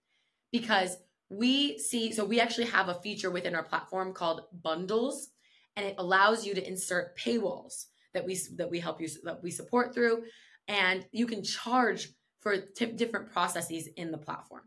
Because 0.50 0.96
we 1.30 1.78
see, 1.78 2.12
so 2.12 2.24
we 2.24 2.40
actually 2.40 2.66
have 2.66 2.88
a 2.88 2.94
feature 2.94 3.30
within 3.30 3.54
our 3.54 3.62
platform 3.62 4.12
called 4.12 4.42
bundles, 4.62 5.30
and 5.76 5.86
it 5.86 5.94
allows 5.96 6.44
you 6.44 6.54
to 6.54 6.66
insert 6.66 7.16
paywalls 7.16 7.86
that 8.12 8.26
we 8.26 8.36
that 8.56 8.68
we 8.68 8.80
help 8.80 9.00
you 9.00 9.08
that 9.22 9.42
we 9.42 9.52
support 9.52 9.94
through, 9.94 10.24
and 10.66 11.06
you 11.12 11.26
can 11.26 11.44
charge 11.44 12.08
for 12.40 12.56
t- 12.58 12.86
different 12.86 13.32
processes 13.32 13.88
in 13.96 14.10
the 14.10 14.18
platform. 14.18 14.62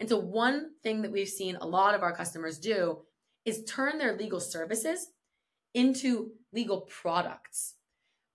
And 0.00 0.08
so, 0.08 0.18
one 0.18 0.70
thing 0.82 1.02
that 1.02 1.12
we've 1.12 1.28
seen 1.28 1.56
a 1.56 1.66
lot 1.66 1.94
of 1.94 2.02
our 2.02 2.14
customers 2.16 2.58
do 2.58 3.02
is 3.44 3.64
turn 3.64 3.98
their 3.98 4.16
legal 4.16 4.40
services 4.40 5.08
into 5.74 6.30
legal 6.52 6.82
products 6.82 7.74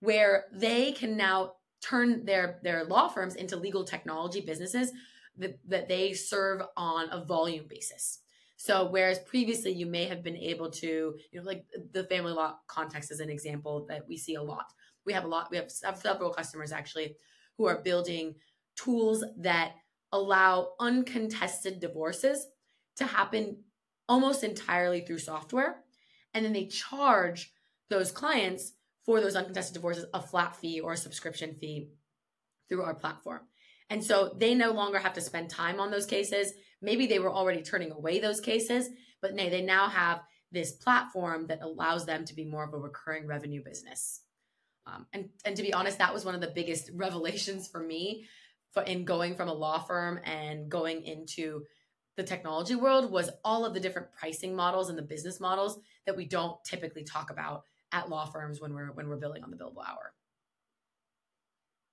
where 0.00 0.44
they 0.52 0.92
can 0.92 1.16
now 1.16 1.52
turn 1.82 2.24
their, 2.24 2.60
their 2.62 2.84
law 2.84 3.08
firms 3.08 3.34
into 3.34 3.56
legal 3.56 3.84
technology 3.84 4.40
businesses 4.40 4.92
that, 5.38 5.58
that 5.68 5.88
they 5.88 6.12
serve 6.12 6.62
on 6.76 7.08
a 7.10 7.24
volume 7.24 7.66
basis. 7.68 8.20
So 8.56 8.86
whereas 8.86 9.18
previously 9.20 9.72
you 9.72 9.86
may 9.86 10.04
have 10.04 10.22
been 10.22 10.36
able 10.36 10.70
to, 10.70 10.86
you 10.86 11.38
know, 11.38 11.42
like 11.42 11.64
the 11.92 12.04
family 12.04 12.32
law 12.32 12.56
context 12.66 13.10
is 13.10 13.20
an 13.20 13.30
example 13.30 13.86
that 13.88 14.08
we 14.08 14.16
see 14.16 14.36
a 14.36 14.42
lot. 14.42 14.66
We 15.04 15.12
have 15.12 15.24
a 15.24 15.28
lot, 15.28 15.50
we 15.50 15.56
have 15.56 15.70
several 15.70 16.30
customers 16.30 16.72
actually 16.72 17.16
who 17.58 17.66
are 17.66 17.82
building 17.82 18.36
tools 18.76 19.24
that 19.38 19.72
allow 20.12 20.70
uncontested 20.80 21.80
divorces 21.80 22.46
to 22.96 23.04
happen 23.04 23.58
almost 24.08 24.44
entirely 24.44 25.00
through 25.00 25.18
software. 25.18 25.82
And 26.32 26.44
then 26.44 26.52
they 26.52 26.66
charge 26.66 27.52
those 27.90 28.12
clients 28.12 28.72
for 29.04 29.20
those 29.20 29.36
uncontested 29.36 29.74
divorces 29.74 30.06
a 30.14 30.22
flat 30.22 30.56
fee 30.56 30.80
or 30.80 30.92
a 30.92 30.96
subscription 30.96 31.54
fee 31.60 31.88
through 32.68 32.82
our 32.82 32.94
platform. 32.94 33.40
And 33.90 34.02
so 34.02 34.34
they 34.36 34.54
no 34.54 34.72
longer 34.72 34.98
have 34.98 35.14
to 35.14 35.20
spend 35.20 35.50
time 35.50 35.78
on 35.78 35.90
those 35.90 36.06
cases. 36.06 36.52
Maybe 36.80 37.06
they 37.06 37.18
were 37.18 37.32
already 37.32 37.62
turning 37.62 37.92
away 37.92 38.18
those 38.18 38.40
cases, 38.40 38.88
but 39.20 39.34
nay, 39.34 39.48
they 39.48 39.62
now 39.62 39.88
have 39.88 40.22
this 40.52 40.72
platform 40.72 41.46
that 41.48 41.62
allows 41.62 42.06
them 42.06 42.24
to 42.24 42.34
be 42.34 42.44
more 42.44 42.64
of 42.64 42.72
a 42.72 42.78
recurring 42.78 43.26
revenue 43.26 43.62
business. 43.62 44.20
Um, 44.86 45.06
and, 45.12 45.28
and 45.44 45.56
to 45.56 45.62
be 45.62 45.72
honest, 45.72 45.98
that 45.98 46.14
was 46.14 46.24
one 46.24 46.34
of 46.34 46.40
the 46.40 46.52
biggest 46.54 46.90
revelations 46.94 47.68
for 47.68 47.80
me 47.80 48.26
for 48.72 48.82
in 48.82 49.04
going 49.04 49.34
from 49.34 49.48
a 49.48 49.54
law 49.54 49.78
firm 49.78 50.18
and 50.24 50.68
going 50.68 51.02
into 51.02 51.62
the 52.16 52.22
technology 52.22 52.76
world 52.76 53.10
was 53.10 53.30
all 53.44 53.64
of 53.64 53.74
the 53.74 53.80
different 53.80 54.12
pricing 54.12 54.54
models 54.54 54.88
and 54.88 54.96
the 54.96 55.02
business 55.02 55.40
models 55.40 55.78
that 56.06 56.16
we 56.16 56.26
don't 56.26 56.62
typically 56.64 57.02
talk 57.02 57.30
about 57.30 57.64
at 57.92 58.08
law 58.08 58.24
firms 58.24 58.60
when 58.60 58.72
we're 58.74 58.92
when 58.92 59.08
we're 59.08 59.16
billing 59.16 59.42
on 59.42 59.50
the 59.50 59.56
billable 59.56 59.84
hour. 59.86 60.13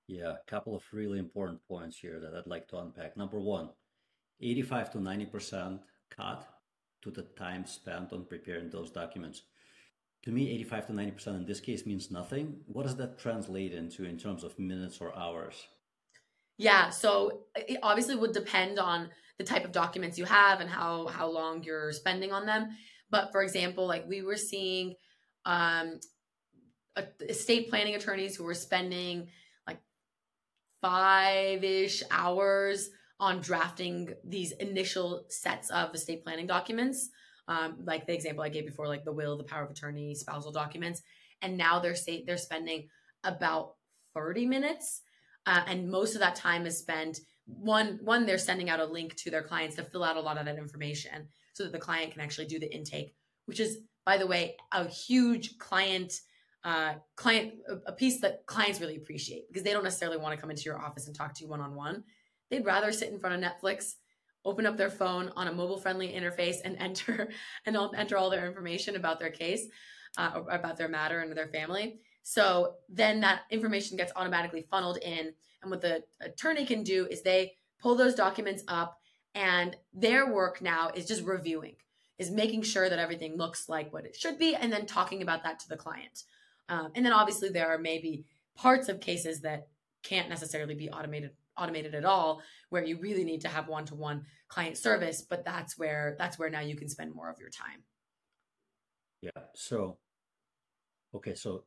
Yeah, 0.08 0.32
a 0.32 0.50
couple 0.50 0.74
of 0.74 0.82
really 0.92 1.18
important 1.18 1.60
points 1.66 1.98
here 1.98 2.20
that 2.20 2.34
I'd 2.34 2.46
like 2.46 2.68
to 2.68 2.78
unpack. 2.78 3.16
Number 3.16 3.40
one, 3.40 3.70
85 4.40 4.92
to 4.92 4.98
90% 4.98 5.80
cut 6.10 6.48
to 7.02 7.10
the 7.10 7.22
time 7.22 7.66
spent 7.66 8.12
on 8.12 8.24
preparing 8.24 8.70
those 8.70 8.90
documents. 8.90 9.42
To 10.24 10.30
me, 10.30 10.50
85 10.50 10.86
to 10.88 10.92
90% 10.92 11.26
in 11.28 11.46
this 11.46 11.60
case 11.60 11.86
means 11.86 12.10
nothing. 12.10 12.56
What 12.66 12.84
does 12.84 12.96
that 12.96 13.18
translate 13.18 13.72
into 13.72 14.04
in 14.04 14.18
terms 14.18 14.44
of 14.44 14.58
minutes 14.58 14.98
or 15.00 15.16
hours? 15.16 15.66
Yeah, 16.58 16.90
so 16.90 17.44
it 17.56 17.78
obviously 17.82 18.14
would 18.14 18.32
depend 18.32 18.78
on 18.78 19.08
the 19.38 19.44
type 19.44 19.64
of 19.64 19.72
documents 19.72 20.18
you 20.18 20.24
have 20.24 20.60
and 20.60 20.70
how 20.70 21.06
how 21.08 21.28
long 21.28 21.64
you're 21.64 21.92
spending 21.92 22.32
on 22.32 22.46
them. 22.46 22.68
But 23.10 23.32
for 23.32 23.42
example, 23.42 23.86
like 23.86 24.06
we 24.06 24.22
were 24.22 24.36
seeing 24.36 24.94
um, 25.44 25.98
estate 27.20 27.68
planning 27.68 27.94
attorneys 27.94 28.36
who 28.36 28.44
were 28.44 28.54
spending 28.54 29.28
five 30.82 31.64
ish 31.64 32.02
hours 32.10 32.90
on 33.18 33.40
drafting 33.40 34.12
these 34.24 34.52
initial 34.52 35.24
sets 35.28 35.70
of 35.70 35.94
estate 35.94 36.24
planning 36.24 36.46
documents. 36.46 37.08
Um, 37.48 37.78
like 37.84 38.06
the 38.06 38.12
example 38.12 38.44
I 38.44 38.50
gave 38.50 38.66
before, 38.66 38.88
like 38.88 39.04
the 39.04 39.12
will, 39.12 39.38
the 39.38 39.44
power 39.44 39.64
of 39.64 39.70
attorney, 39.70 40.14
spousal 40.14 40.52
documents, 40.52 41.00
and 41.40 41.56
now 41.56 41.78
they're 41.78 41.94
say 41.94 42.24
they're 42.26 42.36
spending 42.36 42.88
about 43.24 43.74
30 44.14 44.46
minutes, 44.46 45.02
uh, 45.46 45.62
and 45.66 45.90
most 45.90 46.14
of 46.14 46.20
that 46.20 46.36
time 46.36 46.66
is 46.66 46.78
spent 46.78 47.20
one 47.46 47.98
one 48.02 48.26
they're 48.26 48.38
sending 48.38 48.70
out 48.70 48.80
a 48.80 48.84
link 48.84 49.16
to 49.16 49.30
their 49.30 49.42
clients 49.42 49.76
to 49.76 49.84
fill 49.84 50.04
out 50.04 50.16
a 50.16 50.20
lot 50.20 50.38
of 50.38 50.44
that 50.44 50.58
information 50.58 51.28
so 51.54 51.64
that 51.64 51.72
the 51.72 51.78
client 51.78 52.12
can 52.12 52.20
actually 52.20 52.46
do 52.46 52.58
the 52.58 52.72
intake, 52.74 53.14
which 53.46 53.60
is 53.60 53.78
by 54.04 54.16
the 54.16 54.26
way, 54.26 54.56
a 54.72 54.88
huge 54.88 55.58
client 55.58 56.12
uh, 56.64 56.94
client 57.16 57.54
a 57.86 57.92
piece 57.92 58.20
that 58.20 58.46
clients 58.46 58.80
really 58.80 58.96
appreciate 58.96 59.48
because 59.48 59.62
they 59.62 59.72
don't 59.72 59.84
necessarily 59.84 60.18
want 60.18 60.34
to 60.34 60.40
come 60.40 60.50
into 60.50 60.62
your 60.62 60.78
office 60.78 61.06
and 61.06 61.16
talk 61.16 61.34
to 61.34 61.44
you 61.44 61.50
one 61.50 61.60
on 61.60 61.74
one. 61.74 62.04
They'd 62.50 62.64
rather 62.64 62.92
sit 62.92 63.10
in 63.10 63.18
front 63.18 63.42
of 63.42 63.50
Netflix, 63.50 63.94
open 64.44 64.66
up 64.66 64.76
their 64.76 64.90
phone 64.90 65.32
on 65.34 65.48
a 65.48 65.52
mobile 65.52 65.78
friendly 65.78 66.08
interface, 66.08 66.56
and 66.64 66.76
enter 66.80 67.30
and 67.66 67.76
enter 67.96 68.16
all 68.16 68.30
their 68.30 68.46
information 68.46 68.96
about 68.96 69.18
their 69.18 69.30
case, 69.30 69.66
uh, 70.18 70.40
about 70.50 70.76
their 70.76 70.88
matter 70.88 71.20
and 71.20 71.36
their 71.36 71.48
family. 71.48 71.98
So 72.22 72.74
then 72.88 73.20
that 73.20 73.42
information 73.50 73.96
gets 73.96 74.12
automatically 74.14 74.66
funneled 74.70 74.98
in, 74.98 75.32
and 75.62 75.70
what 75.70 75.80
the 75.80 76.04
attorney 76.20 76.64
can 76.64 76.84
do 76.84 77.06
is 77.10 77.22
they 77.22 77.54
pull 77.80 77.96
those 77.96 78.14
documents 78.14 78.62
up, 78.68 78.98
and 79.34 79.76
their 79.92 80.32
work 80.32 80.62
now 80.62 80.90
is 80.94 81.06
just 81.06 81.24
reviewing 81.24 81.74
is 82.18 82.30
making 82.30 82.62
sure 82.62 82.88
that 82.88 83.00
everything 83.00 83.36
looks 83.36 83.68
like 83.68 83.92
what 83.92 84.04
it 84.04 84.14
should 84.14 84.38
be 84.38 84.54
and 84.54 84.72
then 84.72 84.86
talking 84.86 85.22
about 85.22 85.42
that 85.42 85.58
to 85.58 85.68
the 85.68 85.76
client. 85.76 86.22
Um, 86.68 86.92
and 86.94 87.04
then 87.04 87.12
obviously 87.12 87.48
there 87.48 87.68
are 87.68 87.78
maybe 87.78 88.24
parts 88.56 88.88
of 88.88 89.00
cases 89.00 89.40
that 89.40 89.68
can't 90.02 90.28
necessarily 90.28 90.74
be 90.74 90.90
automated 90.90 91.30
automated 91.58 91.94
at 91.94 92.04
all 92.06 92.40
where 92.70 92.82
you 92.82 92.98
really 92.98 93.24
need 93.24 93.42
to 93.42 93.48
have 93.48 93.68
one-to-one 93.68 94.24
client 94.48 94.78
service 94.78 95.20
but 95.20 95.44
that's 95.44 95.76
where 95.76 96.16
that's 96.18 96.38
where 96.38 96.48
now 96.48 96.60
you 96.60 96.74
can 96.74 96.88
spend 96.88 97.14
more 97.14 97.30
of 97.30 97.38
your 97.38 97.50
time. 97.50 97.82
Yeah 99.20 99.42
so 99.54 99.98
okay 101.14 101.34
so 101.34 101.64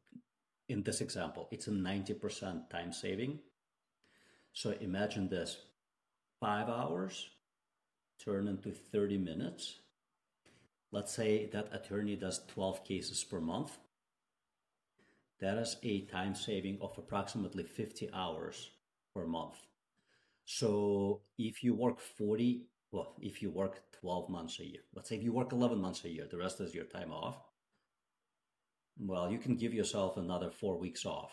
in 0.69 0.81
this 0.81 1.01
example 1.01 1.47
it's 1.51 1.67
a 1.67 1.71
90% 1.71 2.69
time 2.69 2.91
saving. 2.91 3.39
So 4.53 4.71
imagine 4.81 5.29
this 5.29 5.57
five 6.39 6.69
hours 6.69 7.29
turn 8.23 8.47
into 8.47 8.71
30 8.71 9.17
minutes. 9.17 9.79
Let's 10.91 11.13
say 11.13 11.49
that 11.51 11.69
attorney 11.73 12.15
does 12.15 12.41
12 12.47 12.83
cases 12.83 13.23
per 13.23 13.39
month. 13.39 13.77
That 15.41 15.57
is 15.57 15.77
a 15.83 16.05
time 16.05 16.35
saving 16.35 16.79
of 16.81 16.97
approximately 16.97 17.63
50 17.63 18.09
hours 18.13 18.71
per 19.13 19.25
month. 19.25 19.55
So 20.45 21.21
if 21.37 21.63
you 21.63 21.73
work 21.73 21.99
40, 21.99 22.67
well, 22.91 23.15
if 23.21 23.41
you 23.41 23.49
work 23.49 23.81
12 23.99 24.29
months 24.29 24.59
a 24.59 24.65
year, 24.65 24.81
let's 24.93 25.09
say 25.09 25.15
if 25.15 25.23
you 25.23 25.33
work 25.33 25.51
11 25.51 25.79
months 25.79 26.05
a 26.05 26.09
year, 26.09 26.27
the 26.29 26.37
rest 26.37 26.61
is 26.61 26.73
your 26.73 26.85
time 26.85 27.11
off. 27.11 27.37
Well, 28.97 29.29
you 29.29 29.39
can 29.39 29.55
give 29.55 29.73
yourself 29.73 30.17
another 30.17 30.51
four 30.51 30.77
weeks 30.77 31.05
off. 31.05 31.31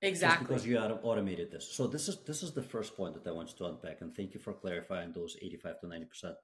Exactly. 0.00 0.38
Just 0.38 0.48
because 0.48 0.66
you 0.66 0.78
automated 0.78 1.50
this. 1.50 1.72
So 1.72 1.86
this 1.86 2.08
is 2.08 2.18
this 2.24 2.42
is 2.42 2.52
the 2.52 2.62
first 2.62 2.96
point 2.96 3.14
that 3.14 3.28
I 3.28 3.32
want 3.32 3.56
to 3.56 3.66
unpack, 3.66 4.00
and 4.00 4.14
thank 4.14 4.32
you 4.32 4.40
for 4.40 4.52
clarifying 4.52 5.12
those 5.12 5.36
85 5.42 5.80
to 5.80 5.88
90 5.88 6.06
percent 6.06 6.34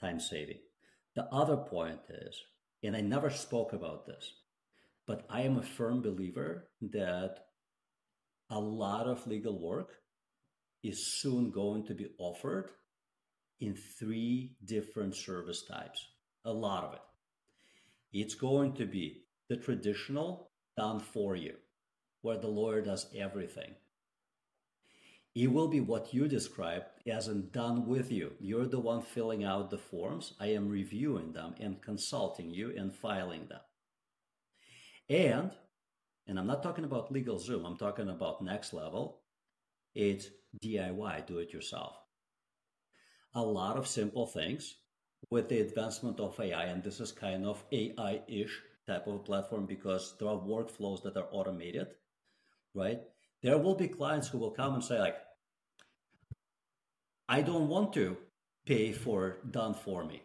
time 0.00 0.20
saving. 0.20 0.58
The 1.16 1.24
other 1.32 1.56
point 1.56 2.00
is, 2.08 2.40
and 2.82 2.96
I 2.96 3.00
never 3.00 3.30
spoke 3.30 3.72
about 3.72 4.06
this, 4.06 4.32
but 5.06 5.26
I 5.28 5.42
am 5.42 5.58
a 5.58 5.62
firm 5.62 6.02
believer 6.02 6.68
that 6.80 7.46
a 8.50 8.58
lot 8.58 9.06
of 9.06 9.26
legal 9.26 9.58
work 9.58 9.92
is 10.82 11.06
soon 11.20 11.50
going 11.50 11.86
to 11.86 11.94
be 11.94 12.08
offered 12.18 12.70
in 13.60 13.74
three 13.74 14.56
different 14.64 15.16
service 15.16 15.62
types. 15.62 16.06
A 16.44 16.52
lot 16.52 16.84
of 16.84 16.94
it. 16.94 17.00
It's 18.12 18.34
going 18.34 18.74
to 18.74 18.86
be 18.86 19.24
the 19.48 19.56
traditional 19.56 20.50
done 20.76 21.00
for 21.00 21.36
you, 21.36 21.54
where 22.22 22.38
the 22.38 22.48
lawyer 22.48 22.80
does 22.80 23.06
everything. 23.16 23.74
It 25.34 25.50
will 25.52 25.68
be 25.68 25.80
what 25.80 26.14
you 26.14 26.28
described 26.28 26.86
as 27.08 27.26
in 27.26 27.48
done 27.50 27.86
with 27.86 28.12
you. 28.12 28.32
You're 28.38 28.66
the 28.66 28.78
one 28.78 29.02
filling 29.02 29.42
out 29.42 29.70
the 29.70 29.78
forms. 29.78 30.34
I 30.38 30.48
am 30.48 30.68
reviewing 30.68 31.32
them 31.32 31.54
and 31.58 31.82
consulting 31.82 32.50
you 32.50 32.72
and 32.76 32.94
filing 32.94 33.48
them. 33.48 33.60
And, 35.08 35.50
and 36.26 36.38
I'm 36.38 36.46
not 36.46 36.62
talking 36.62 36.84
about 36.84 37.12
LegalZoom, 37.12 37.66
I'm 37.66 37.76
talking 37.76 38.08
about 38.08 38.42
next 38.42 38.72
level. 38.72 39.20
It's 39.94 40.28
DIY, 40.64 41.26
do 41.26 41.38
it 41.38 41.52
yourself. 41.52 41.96
A 43.34 43.42
lot 43.42 43.76
of 43.76 43.86
simple 43.86 44.26
things 44.26 44.76
with 45.30 45.48
the 45.48 45.60
advancement 45.60 46.20
of 46.20 46.38
AI, 46.38 46.64
and 46.64 46.82
this 46.82 47.00
is 47.00 47.12
kind 47.12 47.44
of 47.46 47.64
AI 47.72 48.22
ish 48.28 48.60
type 48.86 49.06
of 49.06 49.24
platform 49.24 49.66
because 49.66 50.14
there 50.18 50.28
are 50.28 50.36
workflows 50.36 51.02
that 51.02 51.16
are 51.16 51.28
automated, 51.32 51.88
right? 52.74 53.00
there 53.44 53.58
will 53.58 53.74
be 53.74 53.88
clients 53.88 54.26
who 54.26 54.38
will 54.38 54.50
come 54.50 54.74
and 54.74 54.82
say 54.82 54.98
like 54.98 55.16
i 57.28 57.42
don't 57.42 57.68
want 57.68 57.92
to 57.92 58.16
pay 58.66 58.90
for 58.90 59.36
done 59.50 59.74
for 59.74 60.04
me 60.04 60.22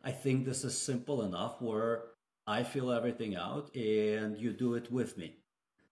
I 0.00 0.12
think 0.12 0.44
this 0.44 0.62
is 0.64 0.80
simple 0.80 1.22
enough 1.22 1.60
where 1.60 2.04
I 2.48 2.62
fill 2.62 2.90
everything 2.90 3.36
out 3.36 3.74
and 3.76 4.38
you 4.38 4.54
do 4.54 4.74
it 4.74 4.90
with 4.90 5.18
me. 5.18 5.36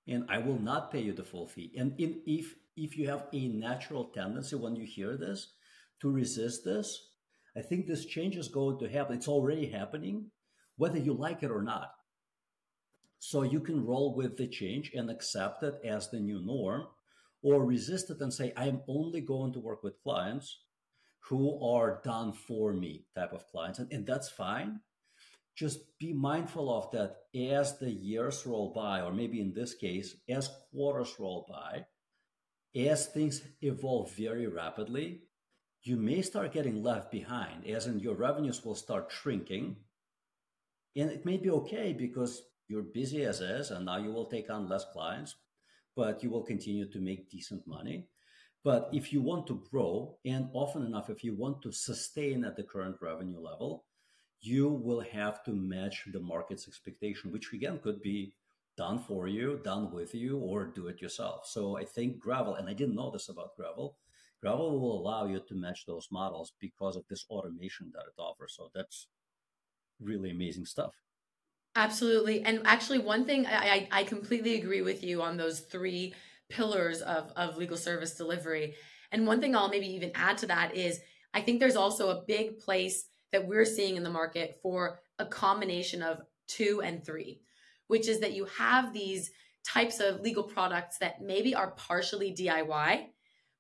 And 0.09 0.25
I 0.31 0.39
will 0.39 0.59
not 0.59 0.91
pay 0.91 1.01
you 1.01 1.13
the 1.13 1.23
full 1.23 1.47
fee. 1.47 1.73
And 1.77 2.01
in, 2.01 2.23
if 2.27 2.55
if 2.77 2.97
you 2.97 3.09
have 3.09 3.27
a 3.33 3.49
natural 3.49 4.05
tendency 4.07 4.57
when 4.57 4.75
you 4.75 4.87
hear 4.87 5.17
this 5.17 5.53
to 6.01 6.11
resist 6.11 6.65
this, 6.65 7.11
I 7.57 7.61
think 7.61 7.87
this 7.87 8.07
change 8.07 8.37
is 8.37 8.49
going 8.49 8.79
to 8.79 8.89
happen. 8.89 9.17
It's 9.17 9.29
already 9.29 9.67
happening, 9.67 10.31
whether 10.77 10.99
you 10.99 11.13
like 11.13 11.43
it 11.43 11.51
or 11.51 11.63
not. 11.63 11.91
So 13.19 13.43
you 13.43 13.61
can 13.61 13.85
roll 13.85 14.15
with 14.15 14.37
the 14.37 14.47
change 14.47 14.93
and 14.95 15.11
accept 15.11 15.63
it 15.63 15.75
as 15.85 16.11
the 16.11 16.21
new 16.21 16.41
norm, 16.45 16.87
or 17.43 17.65
resist 17.65 18.11
it 18.11 18.21
and 18.21 18.33
say, 18.33 18.53
I 18.57 18.67
am 18.69 18.83
only 18.89 19.21
going 19.21 19.53
to 19.55 19.61
work 19.61 19.83
with 19.83 20.03
clients 20.03 20.59
who 21.29 21.59
are 21.65 22.01
done 22.05 22.33
for 22.33 22.73
me 22.73 23.07
type 23.15 23.33
of 23.33 23.47
clients. 23.49 23.79
And, 23.79 23.91
and 23.91 24.07
that's 24.07 24.29
fine. 24.29 24.81
Just 25.57 25.99
be 25.99 26.13
mindful 26.13 26.71
of 26.71 26.91
that 26.91 27.17
as 27.35 27.79
the 27.79 27.91
years 27.91 28.45
roll 28.45 28.73
by, 28.75 29.01
or 29.01 29.13
maybe 29.13 29.41
in 29.41 29.55
this 29.55 29.75
case, 29.75 30.15
as 30.29 30.51
quarters 30.71 31.15
roll 31.19 31.47
by, 31.49 31.87
as 32.79 33.07
things 33.07 33.41
evolve 33.63 34.13
very 34.13 34.47
rapidly, 34.47 35.23
you 35.83 35.97
may 35.97 36.21
start 36.21 36.53
getting 36.53 36.83
left 36.83 37.11
behind, 37.11 37.67
as 37.67 37.87
in 37.87 38.01
your 38.01 38.17
revenues 38.17 38.63
will 38.65 38.75
start 38.75 39.11
shrinking. 39.11 39.77
And 40.95 41.11
it 41.11 41.25
may 41.25 41.39
be 41.39 41.49
okay 41.51 41.95
because 41.95 42.43
you're 42.69 42.83
busy 42.83 43.25
as 43.25 43.41
is, 43.41 43.71
and 43.71 43.87
now 43.87 43.97
you 43.97 44.13
will 44.13 44.27
take 44.27 44.51
on 44.51 44.69
less 44.69 44.85
clients, 44.93 45.37
but 45.95 46.23
you 46.23 46.29
will 46.29 46.43
continue 46.43 46.91
to 46.91 47.01
make 47.01 47.31
decent 47.31 47.67
money. 47.67 48.09
But 48.63 48.91
if 48.93 49.11
you 49.11 49.23
want 49.23 49.47
to 49.47 49.63
grow, 49.71 50.19
and 50.27 50.51
often 50.53 50.85
enough, 50.85 51.09
if 51.09 51.25
you 51.25 51.35
want 51.35 51.63
to 51.63 51.73
sustain 51.73 52.45
at 52.45 52.57
the 52.57 52.65
current 52.65 52.97
revenue 53.01 53.41
level, 53.41 53.86
you 54.47 54.69
will 54.69 55.01
have 55.01 55.43
to 55.45 55.53
match 55.53 56.05
the 56.13 56.21
market's 56.21 56.69
expectation, 56.69 57.33
which 57.33 57.53
again 57.53 57.79
could 57.83 58.01
be 58.01 58.33
done 58.77 58.99
for 58.99 59.27
you, 59.27 59.61
done 59.65 59.91
with 59.91 60.15
you, 60.15 60.39
or 60.39 60.67
do 60.67 60.89
it 60.89 61.01
yourself. 61.01 61.47
So 61.47 61.77
I 61.77 61.85
think 61.85 62.19
Gravel, 62.19 62.55
and 62.55 62.69
I 62.69 62.75
didn't 62.75 62.95
know 62.95 63.11
this 63.11 63.29
about 63.29 63.57
Gravel, 63.57 63.97
Gravel 64.43 64.79
will 64.79 65.01
allow 65.01 65.27
you 65.27 65.41
to 65.41 65.55
match 65.55 65.87
those 65.87 66.09
models 66.11 66.53
because 66.61 66.97
of 66.97 67.05
this 67.09 67.25
automation 67.31 67.91
that 67.95 68.03
it 68.03 68.21
offers. 68.21 68.55
So 68.57 68.71
that's 68.75 69.09
really 70.01 70.31
amazing 70.31 70.67
stuff. 70.67 70.95
Absolutely. 71.75 72.43
And 72.43 72.63
actually, 72.65 72.99
one 72.99 73.25
thing 73.25 73.47
I, 73.47 73.89
I 73.91 74.05
completely 74.05 74.55
agree 74.55 74.83
with 74.83 75.03
you 75.03 75.21
on 75.23 75.37
those 75.37 75.61
three 75.61 76.15
pillars 76.49 77.03
of, 77.03 77.33
of 77.37 77.57
legal 77.57 77.77
service 77.77 78.15
delivery. 78.15 78.75
And 79.13 79.27
one 79.27 79.41
thing 79.41 79.55
I'll 79.55 79.69
maybe 79.69 79.87
even 79.89 80.13
add 80.15 80.39
to 80.39 80.47
that 80.47 80.75
is 80.75 81.01
I 81.35 81.41
think 81.41 81.61
there's 81.61 81.77
also 81.77 82.11
a 82.11 82.23
big 82.27 82.59
place 82.59 83.07
that 83.33 83.47
we're 83.47 83.65
seeing 83.65 83.97
in 83.97 84.03
the 84.03 84.11
market 84.11 84.59
for 84.63 85.01
a 85.19 85.27
combination 85.27 86.03
of 86.03 86.21
two 86.47 86.81
and 86.83 87.05
three, 87.05 87.41
which 87.89 88.09
is 88.09 88.21
that 88.21 88.35
you 88.35 88.45
have 88.59 88.93
these 88.93 89.31
types 89.65 90.01
of 90.01 90.21
legal 90.21 90.45
products 90.45 90.99
that 90.99 91.21
maybe 91.21 91.55
are 91.55 91.73
partially 91.73 92.33
DIY, 92.33 93.07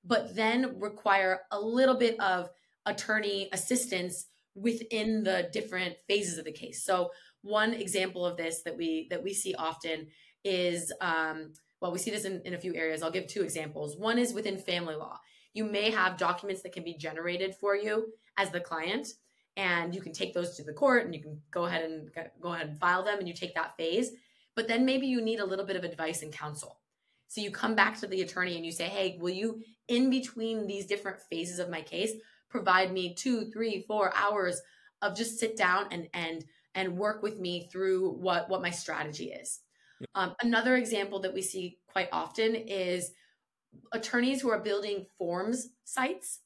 but 0.04 0.36
then 0.36 0.78
require 0.78 1.40
a 1.50 1.60
little 1.60 1.96
bit 1.96 2.18
of 2.20 2.48
attorney 2.86 3.48
assistance 3.52 4.26
within 4.54 5.24
the 5.24 5.48
different 5.52 5.96
phases 6.08 6.38
of 6.38 6.44
the 6.44 6.52
case. 6.52 6.84
So 6.84 7.10
one 7.42 7.74
example 7.74 8.24
of 8.24 8.36
this 8.36 8.62
that 8.62 8.76
we 8.76 9.08
that 9.10 9.22
we 9.22 9.34
see 9.34 9.54
often 9.54 10.08
is 10.44 10.92
um, 11.00 11.52
well, 11.80 11.92
we 11.92 11.98
see 11.98 12.10
this 12.10 12.24
in, 12.24 12.40
in 12.44 12.54
a 12.54 12.58
few 12.58 12.74
areas. 12.74 13.02
I'll 13.02 13.10
give 13.10 13.26
two 13.26 13.42
examples. 13.42 13.96
One 13.96 14.18
is 14.18 14.32
within 14.32 14.58
family 14.58 14.94
law. 14.94 15.18
You 15.52 15.64
may 15.64 15.90
have 15.90 16.16
documents 16.16 16.62
that 16.62 16.72
can 16.72 16.84
be 16.84 16.96
generated 16.96 17.54
for 17.54 17.76
you 17.76 18.12
as 18.36 18.50
the 18.50 18.60
client, 18.60 19.08
and 19.56 19.94
you 19.94 20.00
can 20.00 20.12
take 20.12 20.34
those 20.34 20.56
to 20.56 20.62
the 20.62 20.72
court 20.72 21.04
and 21.04 21.14
you 21.14 21.22
can 21.22 21.40
go 21.50 21.64
ahead 21.64 21.84
and 21.84 22.10
go 22.40 22.52
ahead 22.52 22.68
and 22.68 22.78
file 22.78 23.02
them 23.02 23.18
and 23.18 23.28
you 23.28 23.34
take 23.34 23.54
that 23.54 23.76
phase. 23.76 24.12
But 24.54 24.68
then 24.68 24.84
maybe 24.84 25.06
you 25.06 25.20
need 25.20 25.40
a 25.40 25.44
little 25.44 25.64
bit 25.64 25.76
of 25.76 25.84
advice 25.84 26.22
and 26.22 26.32
counsel. 26.32 26.78
So 27.28 27.40
you 27.40 27.50
come 27.50 27.74
back 27.74 27.98
to 28.00 28.06
the 28.06 28.22
attorney 28.22 28.56
and 28.56 28.64
you 28.64 28.72
say, 28.72 28.84
hey, 28.84 29.18
will 29.20 29.30
you, 29.30 29.62
in 29.88 30.10
between 30.10 30.66
these 30.66 30.86
different 30.86 31.20
phases 31.20 31.58
of 31.58 31.68
my 31.68 31.82
case, 31.82 32.12
provide 32.48 32.92
me 32.92 33.14
two, 33.14 33.50
three, 33.50 33.84
four 33.86 34.12
hours 34.14 34.60
of 35.02 35.16
just 35.16 35.38
sit 35.38 35.56
down 35.56 35.86
and 35.90 36.08
and 36.14 36.44
and 36.74 36.96
work 36.96 37.22
with 37.22 37.38
me 37.38 37.68
through 37.70 38.10
what 38.12 38.48
what 38.48 38.62
my 38.62 38.70
strategy 38.70 39.32
is. 39.32 39.60
Um, 40.14 40.34
another 40.42 40.76
example 40.76 41.20
that 41.20 41.34
we 41.34 41.42
see 41.42 41.78
quite 41.86 42.08
often 42.12 42.54
is 42.54 43.12
attorneys 43.92 44.40
who 44.40 44.50
are 44.50 44.60
building 44.60 45.06
forms 45.18 45.68
sites, 45.84 46.40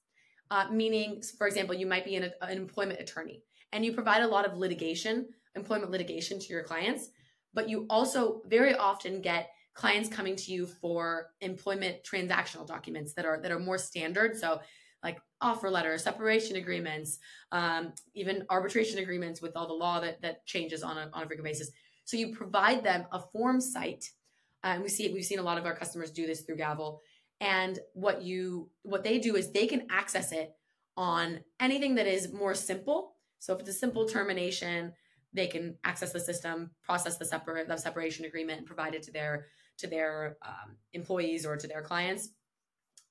uh, 0.50 0.66
meaning, 0.70 1.22
for 1.38 1.46
example, 1.46 1.74
you 1.74 1.86
might 1.86 2.04
be 2.04 2.16
an, 2.16 2.30
an 2.42 2.56
employment 2.56 3.00
attorney 3.00 3.42
and 3.72 3.84
you 3.84 3.92
provide 3.92 4.22
a 4.22 4.28
lot 4.28 4.44
of 4.44 4.56
litigation, 4.56 5.28
employment 5.54 5.90
litigation 5.90 6.38
to 6.38 6.46
your 6.48 6.62
clients, 6.62 7.10
but 7.54 7.68
you 7.68 7.86
also 7.88 8.42
very 8.46 8.74
often 8.74 9.20
get 9.20 9.50
clients 9.74 10.08
coming 10.08 10.36
to 10.36 10.52
you 10.52 10.66
for 10.66 11.28
employment 11.40 11.98
transactional 12.02 12.66
documents 12.66 13.14
that 13.14 13.24
are 13.24 13.40
that 13.40 13.52
are 13.52 13.58
more 13.58 13.78
standard. 13.78 14.36
So 14.36 14.60
like 15.02 15.18
offer 15.40 15.70
letters, 15.70 16.02
separation 16.02 16.56
agreements, 16.56 17.18
um, 17.52 17.92
even 18.14 18.44
arbitration 18.50 18.98
agreements 18.98 19.40
with 19.40 19.56
all 19.56 19.66
the 19.66 19.74
law 19.74 20.00
that 20.00 20.20
that 20.22 20.44
changes 20.46 20.82
on 20.82 20.98
a, 20.98 21.08
on 21.12 21.22
a 21.22 21.26
frequent 21.26 21.44
basis. 21.44 21.70
So 22.04 22.16
you 22.16 22.34
provide 22.34 22.82
them 22.82 23.06
a 23.12 23.20
form 23.20 23.60
site. 23.60 24.10
And 24.62 24.82
we 24.82 24.88
see 24.88 25.10
we've 25.12 25.24
seen 25.24 25.38
a 25.38 25.42
lot 25.42 25.58
of 25.58 25.64
our 25.64 25.74
customers 25.74 26.10
do 26.10 26.26
this 26.26 26.42
through 26.42 26.56
Gavel. 26.56 27.00
And 27.40 27.78
what 27.94 28.22
you 28.22 28.70
what 28.82 29.02
they 29.02 29.18
do 29.18 29.36
is 29.36 29.50
they 29.50 29.66
can 29.66 29.86
access 29.90 30.30
it 30.32 30.54
on 30.96 31.40
anything 31.58 31.94
that 31.94 32.06
is 32.06 32.32
more 32.32 32.54
simple. 32.54 33.16
So 33.38 33.54
if 33.54 33.60
it's 33.60 33.70
a 33.70 33.74
simple 33.74 34.06
termination, 34.06 34.92
they 35.32 35.46
can 35.46 35.76
access 35.82 36.12
the 36.12 36.20
system, 36.20 36.72
process 36.82 37.16
the 37.16 37.24
separate 37.24 37.68
the 37.68 37.76
separation 37.78 38.26
agreement, 38.26 38.58
and 38.58 38.66
provide 38.66 38.94
it 38.94 39.02
to 39.04 39.12
their 39.12 39.46
to 39.78 39.86
their 39.86 40.36
um, 40.46 40.76
employees 40.92 41.46
or 41.46 41.56
to 41.56 41.66
their 41.66 41.82
clients. 41.82 42.28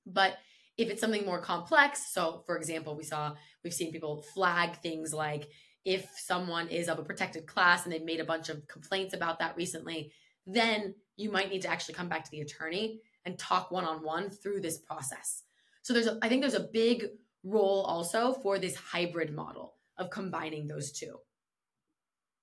But 0.05 0.37
if 0.77 0.89
it's 0.89 1.01
something 1.01 1.25
more 1.25 1.41
complex, 1.41 2.13
so 2.13 2.43
for 2.45 2.55
example, 2.55 2.95
we 2.95 3.03
saw 3.03 3.33
we've 3.63 3.73
seen 3.73 3.91
people 3.91 4.21
flag 4.21 4.77
things 4.77 5.13
like 5.13 5.49
if 5.85 6.07
someone 6.15 6.67
is 6.67 6.87
of 6.87 6.99
a 6.99 7.03
protected 7.03 7.47
class 7.47 7.83
and 7.83 7.91
they've 7.91 8.03
made 8.03 8.19
a 8.19 8.25
bunch 8.25 8.49
of 8.49 8.67
complaints 8.67 9.13
about 9.13 9.39
that 9.39 9.55
recently, 9.57 10.11
then 10.45 10.93
you 11.15 11.31
might 11.31 11.49
need 11.49 11.63
to 11.63 11.69
actually 11.69 11.95
come 11.95 12.09
back 12.09 12.23
to 12.23 12.31
the 12.31 12.41
attorney 12.41 13.01
and 13.25 13.37
talk 13.37 13.71
one 13.71 13.85
on 13.85 14.03
one 14.03 14.29
through 14.29 14.61
this 14.61 14.77
process. 14.77 15.43
So 15.81 15.93
there's 15.93 16.07
a, 16.07 16.17
I 16.21 16.29
think 16.29 16.41
there's 16.41 16.53
a 16.53 16.69
big 16.71 17.05
role 17.43 17.83
also 17.83 18.33
for 18.33 18.59
this 18.59 18.75
hybrid 18.75 19.33
model 19.33 19.75
of 19.97 20.09
combining 20.09 20.67
those 20.67 20.91
two. 20.91 21.17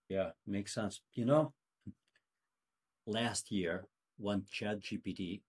Yeah, 0.09 0.31
makes 0.47 0.75
sense. 0.75 1.01
You 1.15 1.25
know, 1.25 1.53
last 3.07 3.51
year 3.51 3.87
when 4.19 4.43
ChatGPT 4.43 5.43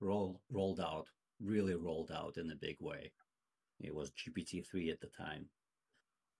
roll, 0.00 0.40
rolled 0.50 0.80
out, 0.80 1.06
really 1.40 1.74
rolled 1.74 2.10
out 2.10 2.36
in 2.36 2.50
a 2.50 2.56
big 2.56 2.76
way, 2.80 3.12
it 3.80 3.94
was 3.94 4.10
GPT-3 4.10 4.90
at 4.90 5.00
the 5.00 5.08
time 5.08 5.46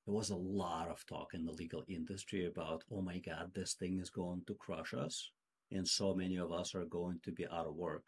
there 0.06 0.14
was 0.14 0.30
a 0.30 0.36
lot 0.36 0.88
of 0.88 1.04
talk 1.06 1.34
in 1.34 1.44
the 1.44 1.52
legal 1.52 1.84
industry 1.88 2.46
about, 2.46 2.82
oh 2.90 3.02
my 3.02 3.18
God, 3.18 3.52
this 3.54 3.74
thing 3.74 4.00
is 4.00 4.10
going 4.10 4.42
to 4.46 4.54
crush 4.54 4.94
us. 4.94 5.30
And 5.70 5.86
so 5.86 6.14
many 6.14 6.36
of 6.36 6.52
us 6.52 6.74
are 6.74 6.84
going 6.86 7.20
to 7.22 7.30
be 7.30 7.46
out 7.46 7.66
of 7.66 7.76
work. 7.76 8.04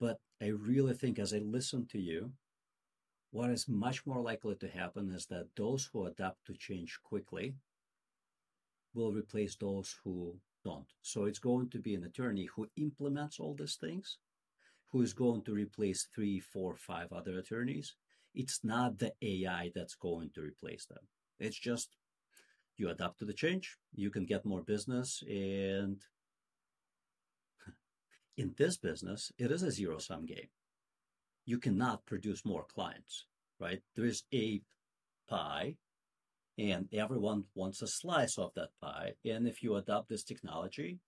But 0.00 0.18
I 0.42 0.46
really 0.46 0.94
think 0.94 1.18
as 1.18 1.32
I 1.34 1.38
listen 1.38 1.86
to 1.88 2.00
you, 2.00 2.32
what 3.30 3.50
is 3.50 3.68
much 3.68 4.06
more 4.06 4.20
likely 4.20 4.56
to 4.56 4.68
happen 4.68 5.10
is 5.10 5.26
that 5.26 5.54
those 5.56 5.88
who 5.92 6.06
adapt 6.06 6.46
to 6.46 6.54
change 6.54 6.98
quickly 7.04 7.54
will 8.94 9.12
replace 9.12 9.54
those 9.54 9.94
who 10.02 10.34
don't. 10.64 10.88
So 11.02 11.26
it's 11.26 11.38
going 11.38 11.68
to 11.70 11.78
be 11.78 11.94
an 11.94 12.04
attorney 12.04 12.46
who 12.46 12.68
implements 12.76 13.38
all 13.38 13.54
these 13.54 13.76
things, 13.76 14.18
who 14.90 15.02
is 15.02 15.12
going 15.12 15.42
to 15.42 15.54
replace 15.54 16.08
three, 16.12 16.40
four, 16.40 16.74
five 16.74 17.12
other 17.12 17.38
attorneys, 17.38 17.94
it's 18.34 18.60
not 18.64 18.98
the 18.98 19.12
AI 19.22 19.70
that's 19.74 19.94
going 19.94 20.30
to 20.34 20.40
replace 20.42 20.86
them. 20.86 21.04
It's 21.38 21.58
just 21.58 21.96
you 22.76 22.88
adapt 22.88 23.18
to 23.18 23.24
the 23.24 23.32
change, 23.32 23.76
you 23.94 24.10
can 24.10 24.24
get 24.24 24.44
more 24.44 24.62
business. 24.62 25.22
And 25.28 26.00
in 28.36 28.54
this 28.56 28.76
business, 28.76 29.32
it 29.38 29.50
is 29.50 29.62
a 29.62 29.70
zero 29.70 29.98
sum 29.98 30.26
game. 30.26 30.48
You 31.44 31.58
cannot 31.58 32.06
produce 32.06 32.44
more 32.44 32.64
clients, 32.64 33.26
right? 33.58 33.80
There 33.96 34.04
is 34.04 34.22
a 34.32 34.62
pie 35.28 35.76
and 36.58 36.88
everyone 36.92 37.44
wants 37.54 37.82
a 37.82 37.86
slice 37.86 38.36
of 38.38 38.52
that 38.54 38.70
pie. 38.80 39.12
And 39.24 39.46
if 39.46 39.62
you 39.62 39.76
adopt 39.76 40.08
this 40.08 40.24
technology, 40.24 40.98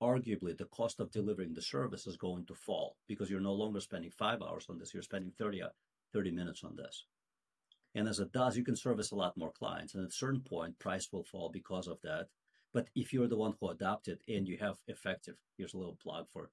arguably 0.00 0.56
the 0.56 0.64
cost 0.66 1.00
of 1.00 1.10
delivering 1.10 1.54
the 1.54 1.62
service 1.62 2.06
is 2.06 2.16
going 2.16 2.46
to 2.46 2.54
fall 2.54 2.96
because 3.06 3.30
you're 3.30 3.40
no 3.40 3.52
longer 3.52 3.80
spending 3.80 4.10
five 4.10 4.42
hours 4.42 4.66
on 4.68 4.78
this, 4.78 4.92
you're 4.94 5.02
spending 5.02 5.32
30, 5.38 5.62
30 6.12 6.30
minutes 6.30 6.64
on 6.64 6.76
this. 6.76 7.04
And 7.94 8.08
as 8.08 8.18
it 8.18 8.32
does, 8.32 8.56
you 8.56 8.64
can 8.64 8.76
service 8.76 9.12
a 9.12 9.16
lot 9.16 9.36
more 9.36 9.52
clients. 9.52 9.94
And 9.94 10.02
at 10.02 10.10
a 10.10 10.14
certain 10.14 10.40
point, 10.40 10.78
price 10.78 11.08
will 11.12 11.24
fall 11.24 11.50
because 11.52 11.86
of 11.86 11.98
that. 12.02 12.28
But 12.72 12.88
if 12.94 13.12
you're 13.12 13.28
the 13.28 13.36
one 13.36 13.54
who 13.60 13.68
adopted 13.68 14.20
and 14.28 14.48
you 14.48 14.56
have 14.58 14.78
effective, 14.88 15.36
here's 15.56 15.74
a 15.74 15.78
little 15.78 15.98
plug 16.02 16.26
for 16.32 16.50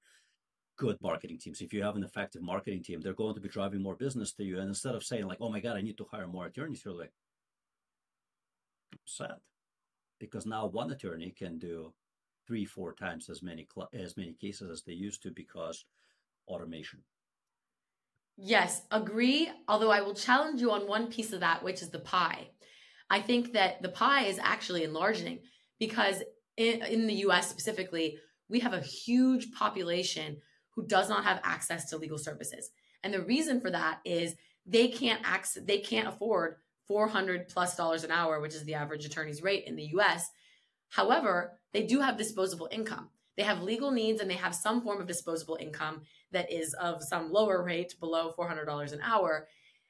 good 0.76 0.98
marketing 1.00 1.38
teams. 1.38 1.60
If 1.60 1.72
you 1.72 1.82
have 1.82 1.96
an 1.96 2.04
effective 2.04 2.42
marketing 2.42 2.82
team, 2.82 3.00
they're 3.00 3.12
going 3.14 3.34
to 3.34 3.40
be 3.40 3.48
driving 3.48 3.82
more 3.82 3.94
business 3.94 4.32
to 4.34 4.44
you. 4.44 4.58
And 4.58 4.68
instead 4.68 4.94
of 4.94 5.04
saying 5.04 5.26
like, 5.26 5.38
oh 5.40 5.50
my 5.50 5.60
God, 5.60 5.76
I 5.76 5.82
need 5.82 5.98
to 5.98 6.06
hire 6.10 6.26
more 6.26 6.46
attorneys, 6.46 6.84
you're 6.84 6.94
like, 6.94 7.12
sad 9.04 9.36
because 10.20 10.46
now 10.46 10.66
one 10.66 10.92
attorney 10.92 11.34
can 11.36 11.58
do 11.58 11.92
three, 12.46 12.64
four 12.64 12.92
times 12.92 13.28
as 13.28 13.42
many 13.42 13.66
as 13.92 14.16
many 14.16 14.34
cases 14.34 14.70
as 14.70 14.82
they 14.82 14.92
used 14.92 15.22
to 15.22 15.30
because 15.30 15.84
automation. 16.46 17.00
Yes, 18.36 18.82
agree. 18.90 19.50
Although 19.66 19.90
I 19.90 20.02
will 20.02 20.14
challenge 20.14 20.60
you 20.60 20.70
on 20.70 20.86
one 20.86 21.08
piece 21.08 21.32
of 21.32 21.40
that, 21.40 21.62
which 21.62 21.82
is 21.82 21.90
the 21.90 21.98
pie. 21.98 22.48
I 23.08 23.20
think 23.20 23.52
that 23.54 23.82
the 23.82 23.88
pie 23.88 24.26
is 24.26 24.38
actually 24.38 24.84
enlarging 24.84 25.40
because 25.80 26.22
in, 26.56 26.82
in 26.84 27.08
the 27.08 27.14
US 27.26 27.50
specifically, 27.50 28.18
we 28.48 28.60
have 28.60 28.74
a 28.74 28.80
huge 28.80 29.50
population 29.50 30.36
who 30.76 30.86
does 30.86 31.08
not 31.08 31.24
have 31.24 31.40
access 31.42 31.90
to 31.90 31.96
legal 31.96 32.18
services. 32.18 32.70
And 33.02 33.12
the 33.12 33.22
reason 33.22 33.60
for 33.60 33.70
that 33.70 33.98
is 34.04 34.36
they 34.64 34.86
can't 34.86 35.22
access, 35.24 35.64
they 35.64 35.78
can't 35.78 36.06
afford 36.06 36.56
400 36.86 37.48
plus 37.48 37.76
dollars 37.76 38.04
an 38.04 38.10
hour, 38.10 38.40
which 38.40 38.54
is 38.54 38.64
the 38.64 38.74
average 38.74 39.04
attorney's 39.04 39.42
rate 39.42 39.64
in 39.66 39.74
the 39.74 39.90
US. 39.96 40.30
However, 40.90 41.58
they 41.72 41.84
do 41.84 42.00
have 42.00 42.16
disposable 42.16 42.68
income. 42.70 43.08
They 43.36 43.44
have 43.44 43.62
legal 43.62 43.90
needs 43.90 44.20
and 44.20 44.30
they 44.30 44.34
have 44.34 44.54
some 44.54 44.82
form 44.82 45.00
of 45.00 45.06
disposable 45.06 45.56
income 45.60 46.02
that 46.32 46.52
is 46.52 46.74
of 46.74 47.02
some 47.02 47.32
lower 47.32 47.62
rate 47.62 47.94
below 48.00 48.34
$400 48.38 48.92
an 48.92 49.00
hour. 49.02 49.48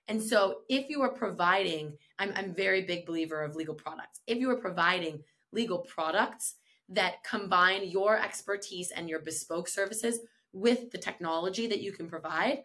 And 0.09 0.23
so 0.23 0.59
if 0.69 0.89
you 0.89 1.03
are 1.03 1.13
providing, 1.13 1.97
I'm, 2.19 2.33
I'm 2.37 2.55
very 2.55 2.83
big 2.83 3.07
believer 3.07 3.43
of 3.43 3.57
legal 3.57 3.75
products. 3.75 4.21
If 4.27 4.39
you 4.39 4.51
are 4.51 4.57
providing 4.57 5.23
legal 5.53 5.79
products 5.79 6.57
that 6.89 7.23
combine 7.25 7.89
your 7.89 8.19
expertise 8.19 8.91
and 8.91 9.09
your 9.09 9.21
bespoke 9.21 9.69
services 9.69 10.21
with 10.53 10.91
the 10.91 10.99
technology 10.99 11.67
that 11.69 11.81
you 11.81 11.93
can 11.93 12.09
provide, 12.09 12.63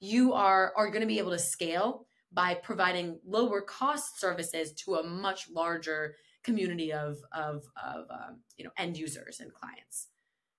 you 0.00 0.32
are, 0.32 0.72
are 0.76 0.88
going 0.88 1.02
to 1.02 1.06
be 1.06 1.18
able 1.18 1.30
to 1.30 1.38
scale 1.38 2.06
by 2.32 2.54
providing 2.54 3.18
lower 3.26 3.60
cost 3.60 4.20
services 4.20 4.72
to 4.72 4.96
a 4.96 5.06
much 5.06 5.50
larger 5.50 6.16
community 6.42 6.92
of, 6.92 7.18
of, 7.32 7.64
of 7.82 8.06
um, 8.10 8.40
you 8.56 8.64
know, 8.64 8.70
end 8.78 8.96
users 8.96 9.40
and 9.40 9.52
clients. 9.52 10.08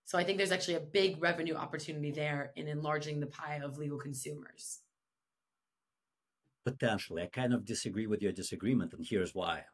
So 0.05 0.17
I 0.17 0.23
think 0.23 0.37
there's 0.37 0.51
actually 0.51 0.75
a 0.75 0.81
big 0.81 1.21
revenue 1.21 1.55
opportunity 1.55 2.11
there 2.11 2.51
in 2.55 2.67
enlarging 2.67 3.19
the 3.19 3.27
pie 3.27 3.61
of 3.63 3.77
legal 3.77 3.97
consumers. 3.97 4.79
Potentially. 6.65 7.23
I 7.23 7.27
kind 7.27 7.53
of 7.53 7.65
disagree 7.65 8.07
with 8.07 8.21
your 8.21 8.31
disagreement, 8.31 8.93
and 8.93 9.05
here's 9.07 9.33
why. 9.33 9.65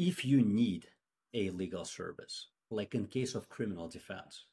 If 0.00 0.24
you 0.24 0.40
need 0.40 0.86
a 1.34 1.50
legal 1.50 1.84
service, 1.84 2.46
like 2.70 2.94
in 2.94 3.06
case 3.06 3.34
of 3.34 3.50
criminal 3.50 3.86
defense, 3.86 4.46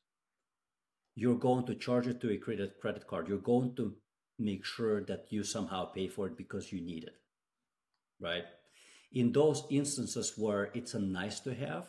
you're 1.16 1.40
going 1.40 1.66
to 1.68 1.76
charge 1.76 2.06
it 2.06 2.20
to 2.20 2.32
a 2.32 2.38
credit 2.38 2.82
credit 2.82 3.08
card. 3.08 3.30
You're 3.30 3.38
going 3.54 3.74
to 3.78 3.96
make 4.38 4.66
sure 4.66 5.06
that 5.06 5.28
you 5.30 5.46
somehow 5.46 5.86
pay 5.86 6.10
for 6.10 6.28
it 6.28 6.36
because 6.36 6.74
you 6.74 6.82
need 6.82 7.06
it. 7.06 7.16
Right? 8.20 8.44
In 9.14 9.32
those 9.32 9.64
instances 9.70 10.34
where 10.36 10.70
it's 10.74 10.96
a 10.96 11.00
nice 11.00 11.40
to 11.40 11.56
have, 11.56 11.86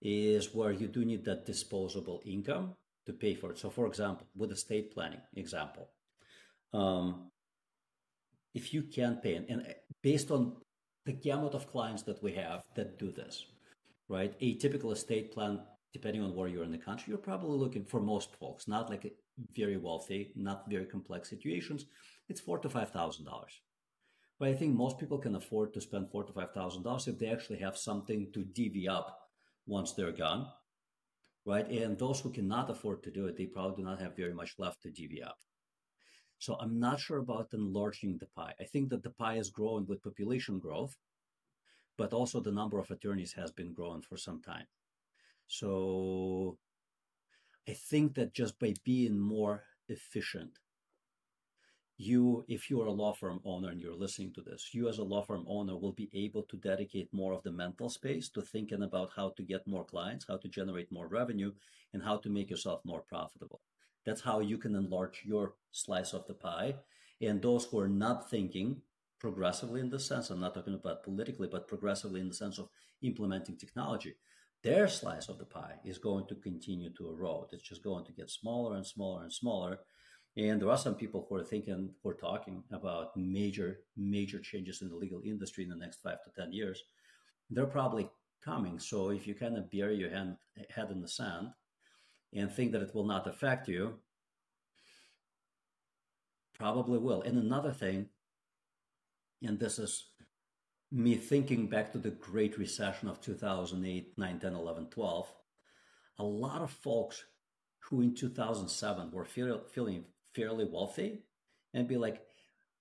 is 0.00 0.54
where 0.54 0.72
you 0.72 0.88
do 0.88 1.04
need 1.04 1.26
that 1.26 1.44
disposable 1.44 2.22
income 2.24 2.76
to 3.04 3.12
pay 3.12 3.34
for 3.34 3.50
it. 3.50 3.58
So, 3.58 3.68
for 3.68 3.86
example, 3.86 4.26
with 4.34 4.52
estate 4.52 4.94
planning 4.94 5.20
example, 5.34 5.90
um, 6.72 7.30
if 8.54 8.72
you 8.72 8.84
can 8.84 9.16
pay, 9.16 9.34
and 9.36 9.74
based 10.02 10.30
on 10.30 10.56
the 11.06 11.12
gamut 11.12 11.54
of 11.54 11.70
clients 11.70 12.02
that 12.02 12.22
we 12.22 12.32
have 12.32 12.64
that 12.74 12.98
do 12.98 13.10
this, 13.12 13.46
right? 14.08 14.34
A 14.40 14.54
typical 14.56 14.90
estate 14.90 15.32
plan, 15.32 15.60
depending 15.92 16.22
on 16.22 16.34
where 16.34 16.48
you're 16.48 16.64
in 16.64 16.72
the 16.72 16.78
country, 16.78 17.10
you're 17.10 17.18
probably 17.18 17.56
looking 17.56 17.84
for 17.84 18.00
most 18.00 18.34
folks, 18.34 18.66
not 18.66 18.90
like 18.90 19.14
very 19.56 19.76
wealthy, 19.76 20.32
not 20.34 20.68
very 20.68 20.84
complex 20.84 21.30
situations. 21.30 21.86
It's 22.28 22.40
four 22.40 22.58
to 22.58 22.68
five 22.68 22.90
thousand 22.90 23.24
dollars. 23.24 23.52
But 24.38 24.48
I 24.48 24.54
think 24.54 24.74
most 24.74 24.98
people 24.98 25.18
can 25.18 25.36
afford 25.36 25.72
to 25.74 25.80
spend 25.80 26.10
four 26.10 26.24
to 26.24 26.32
five 26.32 26.52
thousand 26.52 26.82
dollars 26.82 27.06
if 27.06 27.18
they 27.18 27.28
actually 27.28 27.60
have 27.60 27.76
something 27.76 28.32
to 28.32 28.44
divvy 28.44 28.88
up 28.88 29.30
once 29.66 29.92
they're 29.92 30.12
gone, 30.12 30.48
right? 31.44 31.68
And 31.70 31.96
those 31.96 32.20
who 32.20 32.30
cannot 32.30 32.68
afford 32.68 33.04
to 33.04 33.12
do 33.12 33.26
it, 33.26 33.36
they 33.36 33.46
probably 33.46 33.76
do 33.76 33.88
not 33.88 34.00
have 34.00 34.16
very 34.16 34.34
much 34.34 34.54
left 34.58 34.82
to 34.82 34.90
divvy 34.90 35.22
up. 35.22 35.38
So 36.38 36.56
I'm 36.60 36.78
not 36.78 37.00
sure 37.00 37.18
about 37.18 37.52
enlarging 37.52 38.18
the 38.18 38.26
pie. 38.26 38.54
I 38.60 38.64
think 38.64 38.90
that 38.90 39.02
the 39.02 39.10
pie 39.10 39.36
is 39.36 39.50
growing 39.50 39.86
with 39.86 40.02
population 40.02 40.58
growth, 40.58 40.96
but 41.96 42.12
also 42.12 42.40
the 42.40 42.52
number 42.52 42.78
of 42.78 42.90
attorneys 42.90 43.32
has 43.32 43.50
been 43.50 43.72
growing 43.72 44.02
for 44.02 44.16
some 44.16 44.42
time. 44.42 44.66
So 45.46 46.58
I 47.68 47.72
think 47.72 48.14
that 48.14 48.34
just 48.34 48.58
by 48.58 48.74
being 48.84 49.18
more 49.18 49.64
efficient 49.88 50.58
you, 51.98 52.44
if 52.46 52.68
you 52.68 52.80
are 52.82 52.86
a 52.86 52.92
law 52.92 53.12
firm 53.14 53.40
owner 53.44 53.70
and 53.70 53.80
you're 53.80 53.94
listening 53.94 54.32
to 54.34 54.42
this, 54.42 54.70
you 54.72 54.88
as 54.88 54.98
a 54.98 55.04
law 55.04 55.22
firm 55.22 55.44
owner 55.48 55.76
will 55.76 55.92
be 55.92 56.10
able 56.12 56.42
to 56.44 56.56
dedicate 56.56 57.12
more 57.12 57.32
of 57.32 57.42
the 57.42 57.50
mental 57.50 57.88
space 57.88 58.28
to 58.30 58.42
thinking 58.42 58.82
about 58.82 59.10
how 59.16 59.30
to 59.30 59.42
get 59.42 59.66
more 59.66 59.84
clients, 59.84 60.26
how 60.28 60.36
to 60.36 60.48
generate 60.48 60.92
more 60.92 61.06
revenue, 61.06 61.52
and 61.94 62.02
how 62.02 62.18
to 62.18 62.28
make 62.28 62.50
yourself 62.50 62.80
more 62.84 63.00
profitable. 63.00 63.60
That's 64.06 64.22
how 64.22 64.40
you 64.40 64.56
can 64.56 64.74
enlarge 64.74 65.22
your 65.26 65.54
slice 65.72 66.14
of 66.14 66.26
the 66.26 66.34
pie. 66.34 66.76
And 67.20 67.42
those 67.42 67.64
who 67.66 67.78
are 67.80 67.88
not 67.88 68.30
thinking 68.30 68.80
progressively 69.18 69.80
in 69.80 69.90
the 69.90 69.98
sense, 69.98 70.30
I'm 70.30 70.40
not 70.40 70.54
talking 70.54 70.74
about 70.74 71.02
politically, 71.02 71.48
but 71.50 71.68
progressively 71.68 72.20
in 72.20 72.28
the 72.28 72.34
sense 72.34 72.58
of 72.58 72.68
implementing 73.02 73.56
technology, 73.56 74.14
their 74.62 74.88
slice 74.88 75.28
of 75.28 75.38
the 75.38 75.44
pie 75.44 75.74
is 75.84 75.98
going 75.98 76.26
to 76.28 76.34
continue 76.36 76.90
to 76.94 77.08
erode. 77.08 77.48
It's 77.52 77.68
just 77.68 77.82
going 77.82 78.04
to 78.06 78.12
get 78.12 78.30
smaller 78.30 78.76
and 78.76 78.86
smaller 78.86 79.22
and 79.22 79.32
smaller 79.32 79.80
and 80.36 80.60
there 80.60 80.70
are 80.70 80.76
some 80.76 80.94
people 80.94 81.26
who 81.28 81.36
are 81.36 81.44
thinking, 81.44 81.90
who 82.02 82.10
are 82.10 82.14
talking 82.14 82.62
about 82.70 83.16
major, 83.16 83.80
major 83.96 84.38
changes 84.38 84.82
in 84.82 84.90
the 84.90 84.94
legal 84.94 85.22
industry 85.24 85.64
in 85.64 85.70
the 85.70 85.76
next 85.76 86.02
five 86.02 86.18
to 86.24 86.30
10 86.42 86.52
years. 86.52 86.82
They're 87.48 87.66
probably 87.66 88.10
coming. 88.44 88.78
So 88.78 89.10
if 89.10 89.26
you 89.26 89.34
kind 89.34 89.56
of 89.56 89.70
bury 89.70 89.96
your 89.96 90.10
hand, 90.10 90.36
head 90.68 90.90
in 90.90 91.00
the 91.00 91.08
sand 91.08 91.48
and 92.32 92.50
think 92.50 92.72
that 92.72 92.82
it 92.82 92.94
will 92.94 93.06
not 93.06 93.26
affect 93.26 93.68
you, 93.68 93.94
probably 96.58 96.98
will. 96.98 97.22
And 97.22 97.38
another 97.38 97.72
thing, 97.72 98.08
and 99.42 99.58
this 99.58 99.78
is 99.78 100.06
me 100.90 101.16
thinking 101.16 101.68
back 101.68 101.92
to 101.92 101.98
the 101.98 102.10
Great 102.10 102.58
Recession 102.58 103.08
of 103.08 103.20
2008, 103.20 104.14
9, 104.16 104.38
10, 104.38 104.54
11, 104.54 104.86
12, 104.86 105.32
a 106.18 106.24
lot 106.24 106.62
of 106.62 106.70
folks 106.70 107.24
who 107.80 108.00
in 108.00 108.14
2007 108.14 109.10
were 109.10 109.24
feel, 109.24 109.60
feeling 109.72 110.04
fairly 110.34 110.64
wealthy 110.64 111.22
and 111.74 111.88
be 111.88 111.96
like 111.96 112.22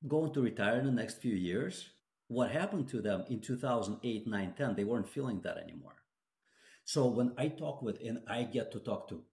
going 0.07 0.33
to 0.33 0.41
retire 0.41 0.79
in 0.79 0.85
the 0.85 0.91
next 0.91 1.19
few 1.19 1.35
years 1.35 1.89
what 2.27 2.51
happened 2.51 2.87
to 2.87 3.01
them 3.01 3.23
in 3.29 3.39
2008 3.39 4.27
9 4.27 4.53
10 4.57 4.75
they 4.75 4.83
weren't 4.83 5.07
feeling 5.07 5.39
that 5.41 5.57
anymore 5.57 5.95
so 6.83 7.05
when 7.05 7.31
i 7.37 7.47
talk 7.47 7.81
with 7.81 7.99
and 8.03 8.19
i 8.27 8.43
get 8.43 8.71
to 8.71 8.79
talk 8.79 9.07
to 9.07 9.23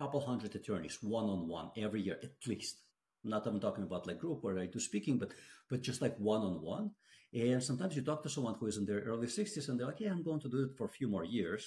couple 0.00 0.20
hundred 0.20 0.54
attorneys 0.54 0.98
one-on-one 1.02 1.70
every 1.76 2.00
year 2.00 2.18
at 2.22 2.46
least 2.46 2.78
not 3.22 3.46
i'm 3.46 3.60
talking 3.60 3.84
about 3.84 4.06
like 4.06 4.18
group 4.18 4.42
where 4.42 4.58
i 4.58 4.66
do 4.66 4.80
speaking 4.80 5.18
but 5.18 5.32
but 5.68 5.82
just 5.82 6.00
like 6.00 6.16
one-on-one 6.18 6.90
and 7.32 7.62
sometimes 7.62 7.94
you 7.94 8.02
talk 8.02 8.22
to 8.22 8.28
someone 8.28 8.56
who 8.58 8.66
is 8.66 8.78
in 8.78 8.86
their 8.86 9.00
early 9.00 9.26
60s 9.26 9.68
and 9.68 9.78
they're 9.78 9.86
like 9.86 10.00
yeah 10.00 10.10
i'm 10.10 10.22
going 10.22 10.40
to 10.40 10.48
do 10.48 10.64
it 10.64 10.76
for 10.76 10.86
a 10.86 10.96
few 10.98 11.08
more 11.08 11.24
years 11.24 11.64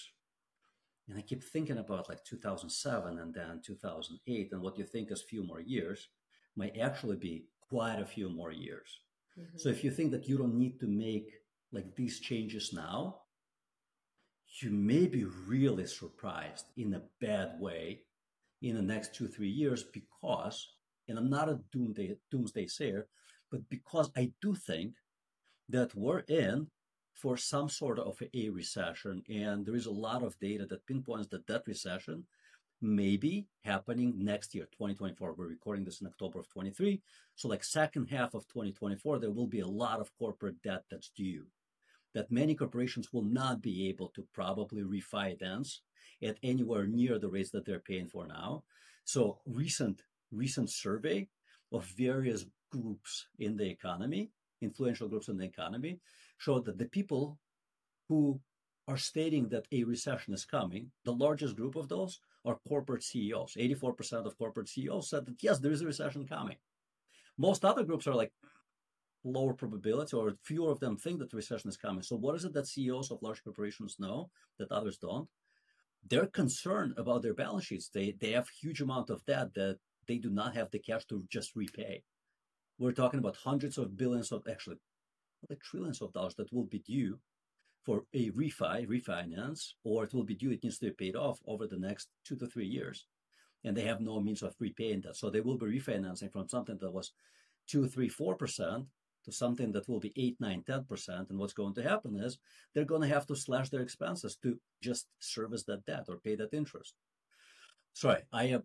and 1.09 1.17
I 1.17 1.21
keep 1.21 1.43
thinking 1.43 1.77
about 1.77 2.09
like 2.09 2.23
2007 2.23 3.19
and 3.19 3.33
then 3.33 3.61
2008, 3.63 4.49
and 4.51 4.61
what 4.61 4.77
you 4.77 4.85
think 4.85 5.11
is 5.11 5.21
few 5.21 5.43
more 5.43 5.59
years 5.59 6.07
might 6.55 6.77
actually 6.77 7.17
be 7.17 7.45
quite 7.69 7.99
a 7.99 8.05
few 8.05 8.29
more 8.29 8.51
years. 8.51 9.01
Mm-hmm. 9.37 9.57
So 9.57 9.69
if 9.69 9.83
you 9.83 9.91
think 9.91 10.11
that 10.11 10.27
you 10.27 10.37
don't 10.37 10.57
need 10.57 10.79
to 10.79 10.87
make 10.87 11.29
like 11.71 11.95
these 11.95 12.19
changes 12.19 12.71
now, 12.73 13.17
you 14.61 14.69
may 14.69 15.07
be 15.07 15.25
really 15.47 15.87
surprised 15.87 16.65
in 16.77 16.93
a 16.93 17.01
bad 17.19 17.59
way 17.59 18.03
in 18.63 18.75
the 18.75 18.81
next 18.81 19.13
two, 19.13 19.27
three 19.27 19.49
years 19.49 19.83
because, 19.83 20.69
and 21.07 21.17
I'm 21.17 21.29
not 21.29 21.49
a 21.49 21.59
doomsday, 21.71 22.15
doomsday 22.31 22.67
sayer, 22.67 23.07
but 23.51 23.67
because 23.69 24.09
I 24.15 24.31
do 24.41 24.55
think 24.55 24.93
that 25.69 25.93
we're 25.95 26.19
in 26.21 26.67
for 27.13 27.37
some 27.37 27.69
sort 27.69 27.99
of 27.99 28.17
a 28.33 28.49
recession. 28.49 29.21
And 29.29 29.65
there 29.65 29.75
is 29.75 29.85
a 29.85 29.91
lot 29.91 30.23
of 30.23 30.39
data 30.39 30.65
that 30.67 30.87
pinpoints 30.87 31.27
that 31.27 31.45
that 31.47 31.63
recession 31.67 32.25
may 32.81 33.17
be 33.17 33.45
happening 33.63 34.13
next 34.17 34.55
year, 34.55 34.65
2024. 34.71 35.33
We're 35.33 35.47
recording 35.47 35.85
this 35.85 36.01
in 36.01 36.07
October 36.07 36.39
of 36.39 36.49
23. 36.49 37.01
So 37.35 37.49
like 37.49 37.63
second 37.63 38.07
half 38.07 38.33
of 38.33 38.47
2024, 38.47 39.19
there 39.19 39.31
will 39.31 39.47
be 39.47 39.59
a 39.59 39.67
lot 39.67 39.99
of 39.99 40.11
corporate 40.17 40.61
debt 40.63 40.83
that's 40.89 41.11
due 41.15 41.45
that 42.13 42.31
many 42.31 42.55
corporations 42.55 43.11
will 43.11 43.23
not 43.23 43.61
be 43.61 43.89
able 43.89 44.09
to 44.09 44.25
probably 44.33 44.83
refinance 44.83 45.79
at 46.21 46.37
anywhere 46.43 46.85
near 46.85 47.19
the 47.19 47.29
rates 47.29 47.51
that 47.51 47.65
they're 47.65 47.79
paying 47.79 48.07
for 48.07 48.27
now. 48.27 48.63
So 49.03 49.39
recent 49.45 50.03
recent 50.31 50.69
survey 50.69 51.27
of 51.71 51.85
various 51.85 52.45
groups 52.71 53.27
in 53.39 53.55
the 53.55 53.69
economy, 53.69 54.31
influential 54.61 55.07
groups 55.07 55.27
in 55.27 55.37
the 55.37 55.45
economy, 55.45 55.99
showed 56.37 56.65
that 56.65 56.77
the 56.77 56.85
people 56.85 57.37
who 58.09 58.39
are 58.87 58.97
stating 58.97 59.49
that 59.49 59.67
a 59.71 59.83
recession 59.83 60.33
is 60.33 60.45
coming, 60.45 60.91
the 61.05 61.13
largest 61.13 61.55
group 61.55 61.75
of 61.75 61.87
those 61.87 62.19
are 62.45 62.59
corporate 62.67 63.03
CEOs. 63.03 63.55
84% 63.57 64.25
of 64.25 64.37
corporate 64.37 64.67
CEOs 64.67 65.09
said 65.09 65.25
that 65.25 65.41
yes, 65.41 65.59
there 65.59 65.71
is 65.71 65.81
a 65.81 65.85
recession 65.85 66.27
coming. 66.27 66.57
Most 67.37 67.63
other 67.63 67.83
groups 67.83 68.07
are 68.07 68.15
like, 68.15 68.31
lower 69.23 69.53
probability 69.53 70.15
or 70.15 70.35
fewer 70.43 70.71
of 70.71 70.79
them 70.79 70.97
think 70.97 71.19
that 71.19 71.29
the 71.29 71.37
recession 71.37 71.69
is 71.69 71.77
coming. 71.77 72.03
So 72.03 72.15
what 72.15 72.35
is 72.35 72.45
it 72.45 72.53
that 72.53 72.67
CEOs 72.67 73.11
of 73.11 73.21
large 73.21 73.43
corporations 73.43 73.97
know 73.99 74.29
that 74.59 74.71
others 74.71 74.97
don't? 74.97 75.29
They're 76.09 76.27
concerned 76.27 76.93
about 76.97 77.21
their 77.21 77.33
balance 77.33 77.65
sheets. 77.65 77.89
They 77.89 78.15
they 78.19 78.31
have 78.31 78.49
huge 78.49 78.81
amount 78.81 79.09
of 79.09 79.25
debt 79.25 79.53
that 79.55 79.77
they 80.07 80.17
do 80.17 80.29
not 80.29 80.55
have 80.55 80.69
the 80.71 80.79
cash 80.79 81.05
to 81.05 81.23
just 81.29 81.55
repay. 81.55 82.03
We're 82.77 82.91
talking 82.91 83.19
about 83.19 83.37
hundreds 83.37 83.77
of 83.77 83.95
billions 83.95 84.31
of 84.31 84.43
actually 84.49 84.77
like 85.49 85.61
trillions 85.61 86.01
of 86.01 86.13
dollars 86.13 86.35
that 86.35 86.51
will 86.51 86.65
be 86.65 86.79
due 86.79 87.19
for 87.83 88.03
a 88.13 88.31
refi, 88.31 88.87
refinance, 88.87 89.73
or 89.83 90.05
it 90.05 90.13
will 90.13 90.23
be 90.23 90.35
due, 90.35 90.51
it 90.51 90.63
needs 90.63 90.79
to 90.79 90.85
be 90.85 90.91
paid 90.91 91.15
off 91.15 91.39
over 91.45 91.67
the 91.67 91.77
next 91.77 92.09
two 92.25 92.35
to 92.37 92.47
three 92.47 92.65
years. 92.65 93.07
And 93.65 93.75
they 93.75 93.83
have 93.83 93.99
no 93.99 94.19
means 94.19 94.41
of 94.41 94.55
repaying 94.59 95.01
that. 95.01 95.17
So 95.17 95.29
they 95.29 95.41
will 95.41 95.57
be 95.57 95.65
refinancing 95.65 96.31
from 96.31 96.47
something 96.47 96.77
that 96.79 96.91
was 96.91 97.11
two, 97.67 97.87
three, 97.87 98.09
four 98.09 98.35
percent 98.35 98.85
to 99.25 99.31
something 99.31 99.71
that 99.71 99.87
will 99.87 99.99
be 99.99 100.13
8, 100.15 100.37
9, 100.39 100.63
10%. 100.67 101.29
And 101.29 101.39
what's 101.39 101.53
going 101.53 101.73
to 101.75 101.83
happen 101.83 102.15
is 102.15 102.39
they're 102.73 102.85
going 102.85 103.01
to 103.01 103.07
have 103.07 103.25
to 103.27 103.35
slash 103.35 103.69
their 103.69 103.81
expenses 103.81 104.35
to 104.43 104.57
just 104.81 105.07
service 105.19 105.63
that 105.63 105.85
debt 105.85 106.05
or 106.09 106.17
pay 106.17 106.35
that 106.35 106.53
interest. 106.53 106.95
Sorry, 107.93 108.21
I 108.31 108.47
have 108.47 108.63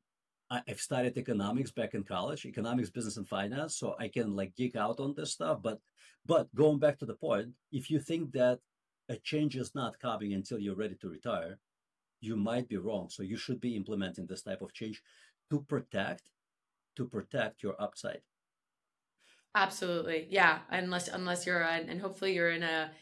I've 0.51 0.81
studied 0.81 1.19
economics 1.19 1.71
back 1.71 1.93
in 1.93 2.05
college, 2.05 2.47
economics, 2.47 2.89
business, 2.89 3.19
and 3.19 3.29
finance, 3.29 3.77
so 3.77 3.95
I 3.99 4.09
can 4.09 4.35
like 4.35 4.57
geek 4.57 4.77
out 4.77 4.99
on 4.99 5.15
this 5.15 5.33
stuff. 5.33 5.61
But 5.63 5.79
but 6.25 6.55
going 6.55 6.79
back 6.79 6.99
to 6.99 7.07
the 7.07 7.15
point, 7.15 7.51
if 7.71 7.91
you 7.91 8.01
think 8.01 8.33
that 8.33 8.61
a 9.11 9.17
change 9.17 9.57
is 9.57 9.75
not 9.75 9.99
coming 10.01 10.33
until 10.33 10.59
you're 10.59 10.75
ready 10.75 10.95
to 11.03 11.09
retire, 11.11 11.59
you 12.21 12.37
might 12.37 12.69
be 12.69 12.79
wrong. 12.79 13.09
So 13.11 13.23
you 13.23 13.37
should 13.37 13.61
be 13.61 13.77
implementing 13.77 14.27
this 14.27 14.43
type 14.43 14.63
of 14.63 14.73
change 14.73 15.03
to 15.51 15.61
protect 15.61 16.23
to 16.97 17.07
protect 17.07 17.63
your 17.63 17.81
upside. 17.81 18.23
Absolutely, 19.59 20.29
yeah. 20.31 20.61
Unless 20.71 21.09
unless 21.09 21.45
you're 21.45 21.63
in, 21.63 21.89
and 21.89 22.01
hopefully 22.01 22.33
you're 22.33 22.53
in 22.53 22.63
a, 22.63 22.93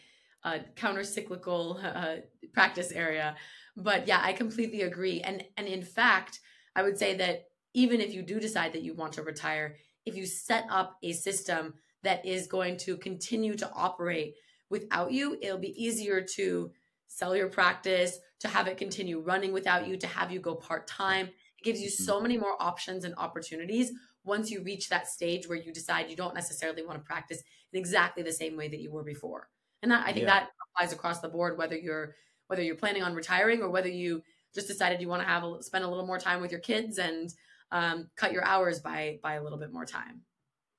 a 0.42 0.60
counter 0.74 1.04
cyclical 1.04 1.78
uh, 1.84 2.16
practice 2.54 2.92
area. 2.92 3.36
But 3.76 4.08
yeah, 4.08 4.20
I 4.22 4.32
completely 4.32 4.80
agree. 4.80 5.20
And 5.20 5.44
and 5.58 5.66
in 5.66 5.82
fact, 5.82 6.40
I 6.74 6.82
would 6.82 6.96
say 6.96 7.14
that 7.16 7.48
even 7.74 8.00
if 8.00 8.14
you 8.14 8.22
do 8.22 8.40
decide 8.40 8.72
that 8.72 8.82
you 8.82 8.94
want 8.94 9.12
to 9.14 9.22
retire, 9.22 9.76
if 10.06 10.16
you 10.16 10.24
set 10.24 10.64
up 10.70 10.96
a 11.02 11.12
system 11.12 11.74
that 12.04 12.24
is 12.24 12.46
going 12.46 12.78
to 12.78 12.96
continue 12.96 13.54
to 13.56 13.70
operate 13.74 14.34
without 14.70 15.12
you, 15.12 15.36
it'll 15.42 15.58
be 15.58 15.84
easier 15.84 16.22
to 16.36 16.70
sell 17.06 17.36
your 17.36 17.48
practice, 17.48 18.18
to 18.40 18.48
have 18.48 18.66
it 18.66 18.78
continue 18.78 19.20
running 19.20 19.52
without 19.52 19.86
you, 19.86 19.98
to 19.98 20.06
have 20.06 20.32
you 20.32 20.40
go 20.40 20.54
part 20.54 20.86
time. 20.86 21.26
It 21.26 21.64
gives 21.64 21.82
you 21.82 21.90
so 21.90 22.14
mm-hmm. 22.14 22.22
many 22.22 22.38
more 22.38 22.56
options 22.58 23.04
and 23.04 23.14
opportunities 23.18 23.92
once 24.26 24.50
you 24.50 24.62
reach 24.62 24.88
that 24.88 25.08
stage 25.08 25.48
where 25.48 25.56
you 25.56 25.72
decide 25.72 26.10
you 26.10 26.16
don't 26.16 26.34
necessarily 26.34 26.84
want 26.84 26.98
to 26.98 27.04
practice 27.04 27.42
in 27.72 27.78
exactly 27.78 28.22
the 28.22 28.32
same 28.32 28.56
way 28.56 28.68
that 28.68 28.80
you 28.80 28.90
were 28.90 29.04
before. 29.04 29.48
And 29.82 29.90
that, 29.92 30.06
I 30.06 30.12
think 30.12 30.26
yeah. 30.26 30.40
that 30.40 30.50
applies 30.74 30.92
across 30.92 31.20
the 31.20 31.28
board, 31.28 31.56
whether 31.56 31.76
you're 31.76 32.14
whether 32.48 32.62
you're 32.62 32.76
planning 32.76 33.02
on 33.02 33.14
retiring 33.14 33.62
or 33.62 33.70
whether 33.70 33.88
you 33.88 34.22
just 34.54 34.68
decided 34.68 35.00
you 35.00 35.08
want 35.08 35.22
to 35.22 35.28
have 35.28 35.42
a, 35.42 35.62
spend 35.62 35.84
a 35.84 35.88
little 35.88 36.06
more 36.06 36.18
time 36.18 36.40
with 36.40 36.50
your 36.50 36.60
kids 36.60 36.98
and 36.98 37.32
um, 37.72 38.08
cut 38.16 38.32
your 38.32 38.44
hours 38.44 38.80
by 38.80 39.18
by 39.22 39.34
a 39.34 39.42
little 39.42 39.58
bit 39.58 39.72
more 39.72 39.84
time. 39.84 40.22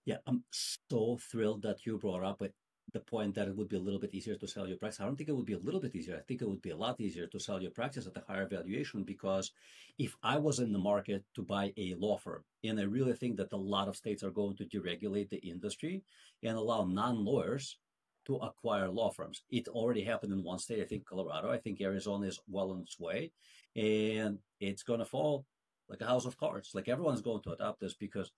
Yeah, 0.06 0.18
I'm 0.26 0.44
so 0.52 1.18
thrilled 1.32 1.64
that 1.64 1.86
you 1.86 1.98
brought 1.98 2.24
up 2.24 2.42
it 2.42 2.54
the 2.94 3.00
point 3.00 3.36
that 3.36 3.48
it 3.48 3.56
would 3.56 3.68
be 3.68 3.76
a 3.76 3.82
little 3.82 4.00
bit 4.00 4.14
easier 4.14 4.36
to 4.36 4.48
sell 4.48 4.68
your 4.68 4.78
practice. 4.78 5.02
I 5.02 5.06
don't 5.06 5.18
think 5.18 5.30
it 5.30 5.36
would 5.36 5.46
be 5.46 5.54
a 5.54 5.60
little 5.60 5.82
bit 5.82 5.96
easier. 5.96 6.16
I 6.16 6.22
think 6.22 6.42
it 6.42 6.48
would 6.48 6.62
be 6.62 6.70
a 6.70 6.78
lot 6.78 7.02
easier 7.02 7.28
to 7.28 7.40
sell 7.40 7.62
your 7.62 7.72
practice 7.72 8.08
at 8.08 8.16
a 8.16 8.24
higher 8.26 8.48
valuation 8.48 9.04
because 9.04 9.52
if 9.98 10.16
I 10.24 10.38
was 10.38 10.60
in 10.60 10.72
the 10.72 10.80
market 10.80 11.24
to 11.36 11.42
buy 11.42 11.74
a 11.76 11.96
law 11.96 12.18
firm, 12.18 12.44
and 12.64 12.80
I 12.80 12.84
really 12.84 13.14
think 13.14 13.38
that 13.38 13.52
a 13.52 13.58
lot 13.58 13.90
of 13.90 13.98
states 13.98 14.24
are 14.24 14.32
going 14.32 14.56
to 14.58 14.66
deregulate 14.66 15.30
the 15.30 15.38
industry 15.38 16.04
and 16.44 16.58
allow 16.58 16.86
non-lawyers 16.86 17.78
to 18.26 18.38
acquire 18.38 18.90
law 18.90 19.10
firms. 19.10 19.42
It 19.50 19.68
already 19.68 20.04
happened 20.04 20.34
in 20.34 20.44
one 20.44 20.60
state, 20.60 20.82
I 20.82 20.86
think 20.86 21.06
Colorado. 21.06 21.50
I 21.50 21.58
think 21.58 21.82
Arizona 21.82 22.28
is 22.28 22.40
well 22.48 22.72
on 22.72 22.82
its 22.82 23.00
way, 23.00 23.32
and 23.76 24.40
it's 24.60 24.84
going 24.84 25.00
to 25.00 25.06
fall 25.06 25.46
like 25.90 26.02
a 26.02 26.06
house 26.06 26.26
of 26.26 26.38
cards. 26.38 26.72
Like 26.74 26.90
everyone's 26.90 27.22
going 27.22 27.42
to 27.44 27.52
adopt 27.52 27.80
this 27.80 27.94
because 27.94 28.32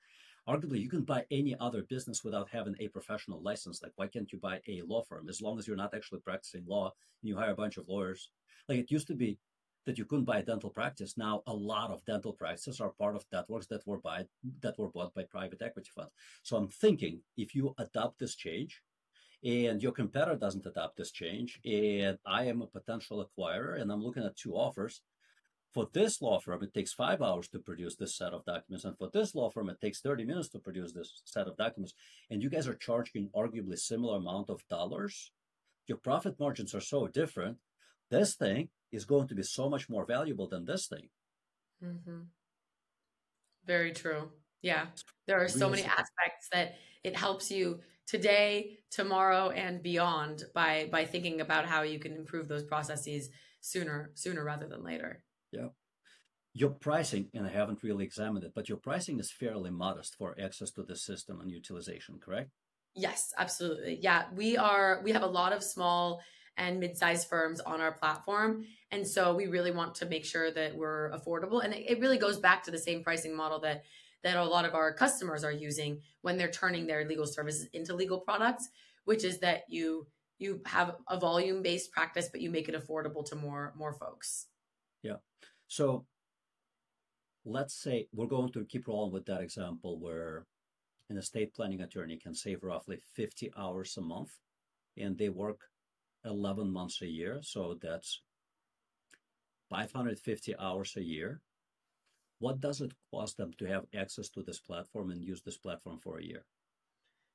arguably 0.47 0.81
you 0.81 0.89
can 0.89 1.03
buy 1.03 1.25
any 1.31 1.55
other 1.59 1.83
business 1.83 2.23
without 2.23 2.49
having 2.49 2.75
a 2.79 2.87
professional 2.87 3.41
license. 3.41 3.81
Like, 3.81 3.93
why 3.95 4.07
can't 4.07 4.31
you 4.31 4.39
buy 4.39 4.61
a 4.67 4.81
law 4.83 5.03
firm 5.03 5.29
as 5.29 5.41
long 5.41 5.59
as 5.59 5.67
you're 5.67 5.75
not 5.75 5.93
actually 5.93 6.19
practicing 6.21 6.65
law 6.67 6.93
and 7.21 7.29
you 7.29 7.37
hire 7.37 7.51
a 7.51 7.55
bunch 7.55 7.77
of 7.77 7.87
lawyers? 7.87 8.29
Like 8.67 8.79
it 8.79 8.91
used 8.91 9.07
to 9.07 9.15
be 9.15 9.39
that 9.85 9.97
you 9.97 10.05
couldn't 10.05 10.25
buy 10.25 10.39
a 10.39 10.43
dental 10.43 10.69
practice. 10.69 11.17
Now 11.17 11.41
a 11.47 11.53
lot 11.53 11.89
of 11.89 12.05
dental 12.05 12.33
practices 12.33 12.79
are 12.79 12.89
part 12.89 13.15
of 13.15 13.25
networks 13.31 13.67
that 13.67 13.85
were 13.87 13.99
buy 13.99 14.25
that 14.61 14.77
were 14.77 14.89
bought 14.89 15.15
by 15.15 15.23
private 15.23 15.61
equity 15.61 15.89
funds. 15.95 16.11
So 16.43 16.57
I'm 16.57 16.67
thinking 16.67 17.21
if 17.37 17.55
you 17.55 17.73
adopt 17.79 18.19
this 18.19 18.35
change 18.35 18.81
and 19.43 19.81
your 19.81 19.93
competitor 19.93 20.35
doesn't 20.35 20.65
adopt 20.65 20.97
this 20.97 21.11
change, 21.11 21.59
and 21.65 22.17
I 22.25 22.43
am 22.43 22.61
a 22.61 22.67
potential 22.67 23.25
acquirer 23.25 23.81
and 23.81 23.91
I'm 23.91 24.03
looking 24.03 24.23
at 24.23 24.35
two 24.35 24.53
offers, 24.53 25.01
for 25.73 25.87
this 25.93 26.21
law 26.21 26.39
firm, 26.39 26.63
it 26.63 26.73
takes 26.73 26.93
five 26.93 27.21
hours 27.21 27.47
to 27.49 27.59
produce 27.59 27.95
this 27.95 28.15
set 28.15 28.33
of 28.33 28.45
documents. 28.45 28.85
And 28.85 28.97
for 28.97 29.09
this 29.13 29.35
law 29.35 29.49
firm, 29.49 29.69
it 29.69 29.79
takes 29.79 30.01
30 30.01 30.25
minutes 30.25 30.49
to 30.49 30.59
produce 30.59 30.93
this 30.93 31.21
set 31.25 31.47
of 31.47 31.57
documents. 31.57 31.93
And 32.29 32.41
you 32.41 32.49
guys 32.49 32.67
are 32.67 32.75
charging 32.75 33.29
arguably 33.35 33.77
similar 33.77 34.17
amount 34.17 34.49
of 34.49 34.67
dollars. 34.69 35.31
Your 35.87 35.97
profit 35.97 36.39
margins 36.39 36.73
are 36.73 36.81
so 36.81 37.07
different. 37.07 37.57
This 38.09 38.35
thing 38.35 38.69
is 38.91 39.05
going 39.05 39.27
to 39.27 39.35
be 39.35 39.43
so 39.43 39.69
much 39.69 39.89
more 39.89 40.05
valuable 40.05 40.47
than 40.47 40.65
this 40.65 40.87
thing. 40.87 41.09
Mm-hmm. 41.83 42.21
Very 43.65 43.91
true. 43.91 44.29
Yeah. 44.61 44.87
There 45.27 45.41
are 45.41 45.47
so 45.47 45.69
many 45.69 45.83
aspects 45.83 46.49
that 46.51 46.75
it 47.03 47.15
helps 47.15 47.51
you 47.51 47.79
today, 48.07 48.79
tomorrow, 48.89 49.51
and 49.51 49.81
beyond 49.83 50.43
by 50.55 50.89
by 50.91 51.05
thinking 51.05 51.41
about 51.41 51.65
how 51.65 51.83
you 51.83 51.99
can 51.99 52.13
improve 52.13 52.47
those 52.47 52.63
processes 52.63 53.29
sooner, 53.61 54.11
sooner 54.15 54.43
rather 54.43 54.67
than 54.67 54.83
later. 54.83 55.23
Yeah. 55.51 55.67
Your 56.53 56.71
pricing, 56.71 57.29
and 57.33 57.45
I 57.45 57.49
haven't 57.49 57.83
really 57.83 58.03
examined 58.03 58.43
it, 58.43 58.53
but 58.55 58.69
your 58.69 58.79
pricing 58.79 59.19
is 59.19 59.31
fairly 59.31 59.69
modest 59.69 60.15
for 60.15 60.35
access 60.41 60.71
to 60.71 60.83
the 60.83 60.95
system 60.95 61.39
and 61.41 61.51
utilization, 61.51 62.19
correct? 62.19 62.49
Yes, 62.95 63.33
absolutely. 63.37 63.99
Yeah, 64.01 64.25
we 64.35 64.57
are. 64.57 65.01
We 65.03 65.11
have 65.11 65.21
a 65.21 65.27
lot 65.27 65.53
of 65.53 65.63
small 65.63 66.21
and 66.57 66.79
mid-sized 66.79 67.29
firms 67.29 67.61
on 67.61 67.79
our 67.79 67.91
platform, 67.91 68.65
and 68.91 69.07
so 69.07 69.33
we 69.35 69.47
really 69.47 69.71
want 69.71 69.95
to 69.95 70.05
make 70.05 70.25
sure 70.25 70.51
that 70.51 70.75
we're 70.75 71.11
affordable. 71.11 71.63
And 71.63 71.73
it 71.73 71.99
really 71.99 72.17
goes 72.17 72.39
back 72.39 72.63
to 72.63 72.71
the 72.71 72.77
same 72.77 73.03
pricing 73.03 73.35
model 73.35 73.59
that 73.61 73.83
that 74.23 74.35
a 74.35 74.43
lot 74.43 74.65
of 74.65 74.73
our 74.73 74.93
customers 74.93 75.45
are 75.45 75.51
using 75.51 76.01
when 76.21 76.37
they're 76.37 76.51
turning 76.51 76.87
their 76.87 77.07
legal 77.07 77.25
services 77.25 77.69
into 77.71 77.95
legal 77.95 78.19
products, 78.19 78.67
which 79.05 79.23
is 79.23 79.39
that 79.39 79.61
you 79.69 80.07
you 80.39 80.61
have 80.65 80.95
a 81.07 81.19
volume-based 81.19 81.91
practice, 81.91 82.27
but 82.31 82.41
you 82.41 82.49
make 82.49 82.67
it 82.67 82.75
affordable 82.75 83.23
to 83.29 83.35
more 83.35 83.73
more 83.77 83.93
folks. 83.93 84.47
Yeah. 85.03 85.17
So 85.67 86.05
let's 87.45 87.73
say 87.73 88.07
we're 88.13 88.27
going 88.27 88.51
to 88.53 88.65
keep 88.65 88.87
rolling 88.87 89.13
with 89.13 89.25
that 89.25 89.41
example 89.41 89.99
where 89.99 90.45
an 91.09 91.17
estate 91.17 91.53
planning 91.53 91.81
attorney 91.81 92.17
can 92.17 92.35
save 92.35 92.63
roughly 92.63 92.99
50 93.15 93.51
hours 93.57 93.97
a 93.97 94.01
month 94.01 94.31
and 94.97 95.17
they 95.17 95.29
work 95.29 95.61
11 96.25 96.71
months 96.71 97.01
a 97.01 97.07
year. 97.07 97.39
So 97.41 97.77
that's 97.81 98.21
550 99.69 100.55
hours 100.57 100.93
a 100.97 101.03
year. 101.03 101.41
What 102.39 102.59
does 102.59 102.81
it 102.81 102.93
cost 103.11 103.37
them 103.37 103.51
to 103.57 103.65
have 103.65 103.85
access 103.95 104.29
to 104.29 104.43
this 104.43 104.59
platform 104.59 105.11
and 105.11 105.23
use 105.23 105.41
this 105.41 105.57
platform 105.57 105.99
for 106.01 106.19
a 106.19 106.23
year? 106.23 106.45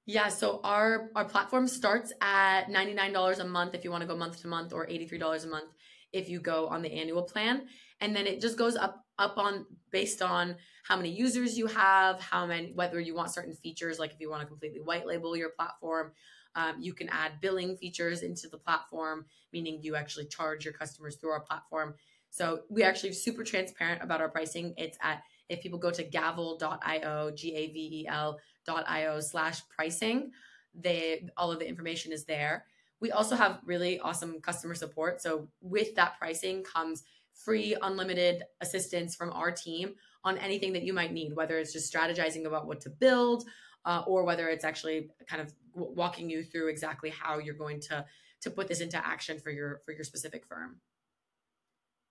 Yeah, 0.07 0.29
so 0.29 0.61
our 0.65 1.11
our 1.15 1.25
platform 1.25 1.67
starts 1.67 2.13
at 2.21 2.69
$99 2.69 3.39
a 3.39 3.45
month 3.45 3.75
if 3.75 3.85
you 3.85 3.91
want 3.91 4.03
to 4.03 4.07
go 4.07 4.17
month 4.17 4.41
to 4.43 4.49
month 4.49 4.73
or 4.73 4.87
$83 4.87 5.45
a 5.45 5.49
month 5.49 5.71
if 6.15 6.29
you 6.29 6.41
go 6.41 6.69
on 6.69 6.83
the 6.83 6.93
annual 6.93 7.23
plan. 7.23 7.67
And 8.01 8.15
then 8.17 8.27
it 8.27 8.41
just 8.41 8.57
goes 8.57 8.77
up 8.77 9.05
up 9.19 9.39
on 9.39 9.67
based 9.93 10.23
on 10.23 10.57
how 10.83 10.97
many 10.97 11.09
users 11.09 11.57
you 11.57 11.69
have 11.69 12.21
how 12.21 12.45
many 12.45 12.73
whether 12.75 12.99
you 12.99 13.15
want 13.15 13.31
certain 13.31 13.55
features 13.55 14.01
like 14.01 14.13
if 14.13 14.19
you 14.19 14.29
want 14.29 14.43
to 14.43 14.47
completely 14.49 14.81
white 14.81 15.07
label 15.07 15.37
your 15.37 15.51
platform 15.51 16.11
um, 16.57 16.75
you 16.81 16.93
can 16.93 17.09
add 17.11 17.41
billing 17.41 17.77
features 17.77 18.23
into 18.23 18.49
the 18.49 18.59
platform 18.59 19.25
meaning 19.55 19.79
you 19.83 19.97
actually 19.97 20.27
charge 20.27 20.65
your 20.65 20.75
customers 20.75 21.17
through 21.17 21.31
our 21.31 21.41
platform. 21.41 21.95
So 22.29 22.63
we 22.69 22.83
actually 22.83 23.13
super 23.13 23.45
transparent 23.45 24.03
about 24.03 24.21
our 24.21 24.29
pricing. 24.29 24.75
It's 24.77 24.99
at 25.01 25.23
if 25.49 25.63
people 25.63 25.79
go 25.79 25.93
to 25.93 26.03
gavel.io 26.03 27.31
g-a-v-e-l.io 27.31 29.21
slash 29.21 29.63
pricing 29.69 30.33
they 30.75 31.29
all 31.37 31.53
of 31.53 31.61
the 31.61 31.69
information 31.69 32.13
is 32.13 32.25
there 32.25 32.65
we 33.05 33.13
also 33.13 33.37
have 33.37 33.61
really 33.67 34.01
awesome 34.01 34.41
customer 34.41 34.75
support. 34.75 35.21
So 35.21 35.47
with 35.61 35.95
that 35.97 36.19
pricing 36.19 36.63
comes 36.63 37.05
free 37.35 37.77
unlimited 37.83 38.45
assistance 38.63 39.15
from 39.15 39.31
our 39.33 39.53
team 39.53 39.97
on 40.25 40.39
anything 40.39 40.73
that 40.73 40.85
you 40.85 40.95
might 40.95 41.13
need, 41.13 41.35
whether 41.35 41.59
it's 41.59 41.75
just 41.75 41.93
strategizing 41.93 42.47
about 42.47 42.67
what 42.67 42.81
to 42.81 42.89
build 42.89 43.45
uh, 43.85 44.03
or 44.07 44.25
whether 44.25 44.49
it's 44.49 44.65
actually 44.65 45.11
kind 45.27 45.43
of 45.43 45.53
walking 45.75 46.31
you 46.31 46.43
through 46.43 46.69
exactly 46.69 47.11
how 47.11 47.39
you're 47.39 47.55
going 47.67 47.79
to 47.79 48.07
to 48.41 48.51
put 48.51 48.69
this 48.69 48.81
into 48.81 48.97
action 49.15 49.39
for 49.39 49.51
your 49.51 49.83
for 49.85 49.93
your 49.93 50.05
specific 50.05 50.47
firm. 50.47 50.81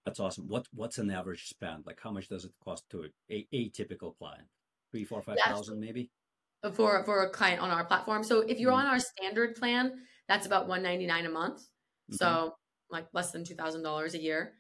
That's 0.06 0.20
awesome. 0.20 0.48
What 0.48 0.68
what's 0.72 0.98
an 0.98 1.10
average 1.12 1.48
spend? 1.50 1.86
Like 1.86 2.00
how 2.02 2.12
much 2.12 2.28
does 2.30 2.46
it 2.46 2.54
cost 2.64 2.90
to 2.92 3.10
a, 3.32 3.48
a 3.52 3.70
typical 3.70 4.14
client? 4.14 4.48
Three, 4.92 5.04
four, 5.06 5.22
five 5.22 5.42
thousand, 5.42 5.80
maybe. 5.80 6.12
for 6.74 7.04
for 7.04 7.24
a 7.24 7.30
client 7.30 7.62
on 7.62 7.70
our 7.72 7.86
platform. 7.86 8.24
So 8.24 8.42
if 8.42 8.60
you're 8.60 8.72
Mhm. 8.72 8.80
on 8.82 8.86
our 8.86 9.00
standard 9.00 9.56
plan, 9.56 10.06
that's 10.28 10.46
about 10.46 10.68
199 10.68 11.26
a 11.26 11.30
month. 11.30 11.60
Mm-hmm. 11.60 12.16
So 12.16 12.56
like 12.90 13.08
less 13.14 13.32
than 13.32 13.44
$2,000 13.44 14.14
a 14.14 14.22
year. 14.22 14.54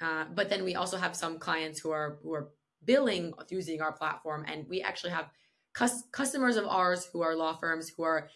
Uh, 0.00 0.24
but 0.34 0.48
then 0.48 0.64
we 0.64 0.74
also 0.74 0.96
have 0.96 1.14
some 1.14 1.38
clients 1.38 1.78
who 1.78 1.90
are 1.90 2.18
who 2.22 2.32
are 2.32 2.48
billing 2.84 3.34
using 3.50 3.82
our 3.82 3.92
platform, 3.92 4.44
and 4.48 4.66
we 4.68 4.80
actually 4.80 5.10
have 5.10 5.26
cus- 5.74 6.04
customers 6.12 6.56
of 6.56 6.64
ours 6.64 7.06
who 7.12 7.22
are 7.22 7.36
law 7.36 7.56
firms 7.58 7.90
who 7.94 8.02
are 8.02 8.28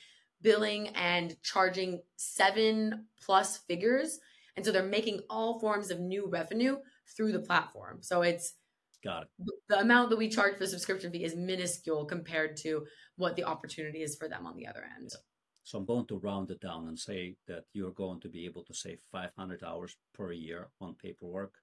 billing 0.43 0.89
and 0.89 1.37
charging 1.43 2.03
seven 2.17 3.07
plus 3.25 3.59
figures, 3.59 4.19
and 4.57 4.67
so 4.67 4.73
they're 4.73 4.83
making 4.83 5.21
all 5.31 5.59
forms 5.59 5.91
of 5.91 6.01
new 6.01 6.29
revenue 6.29 6.77
through 7.17 7.33
the 7.33 7.41
platform. 7.41 7.99
So 8.03 8.21
it's 8.21 8.55
got 9.03 9.23
it. 9.23 9.29
the 9.69 9.81
amount 9.81 10.11
that 10.11 10.19
we 10.19 10.29
charge 10.29 10.59
for 10.59 10.67
subscription 10.67 11.11
fee 11.11 11.25
is 11.25 11.35
minuscule 11.35 12.05
compared 12.05 12.59
to 12.59 12.85
what 13.17 13.37
the 13.37 13.45
opportunity 13.45 14.03
is 14.03 14.17
for 14.17 14.29
them 14.29 14.47
on 14.47 14.57
the 14.57 14.67
other 14.67 14.85
end. 14.99 15.11
Yeah. 15.13 15.19
So 15.65 15.79
I'm 15.79 15.87
going 15.87 16.07
to 16.07 16.19
round 16.19 16.51
it 16.51 16.61
down 16.61 16.87
and 16.89 16.99
say 16.99 17.37
that 17.49 17.65
you're 17.73 17.91
going 17.91 18.21
to 18.21 18.29
be 18.29 18.45
able 18.45 18.65
to 18.65 18.75
save 18.75 19.01
500 19.11 19.63
hours 19.65 19.97
per 20.13 20.31
year 20.31 20.69
on 20.79 20.95
paperwork, 20.95 21.55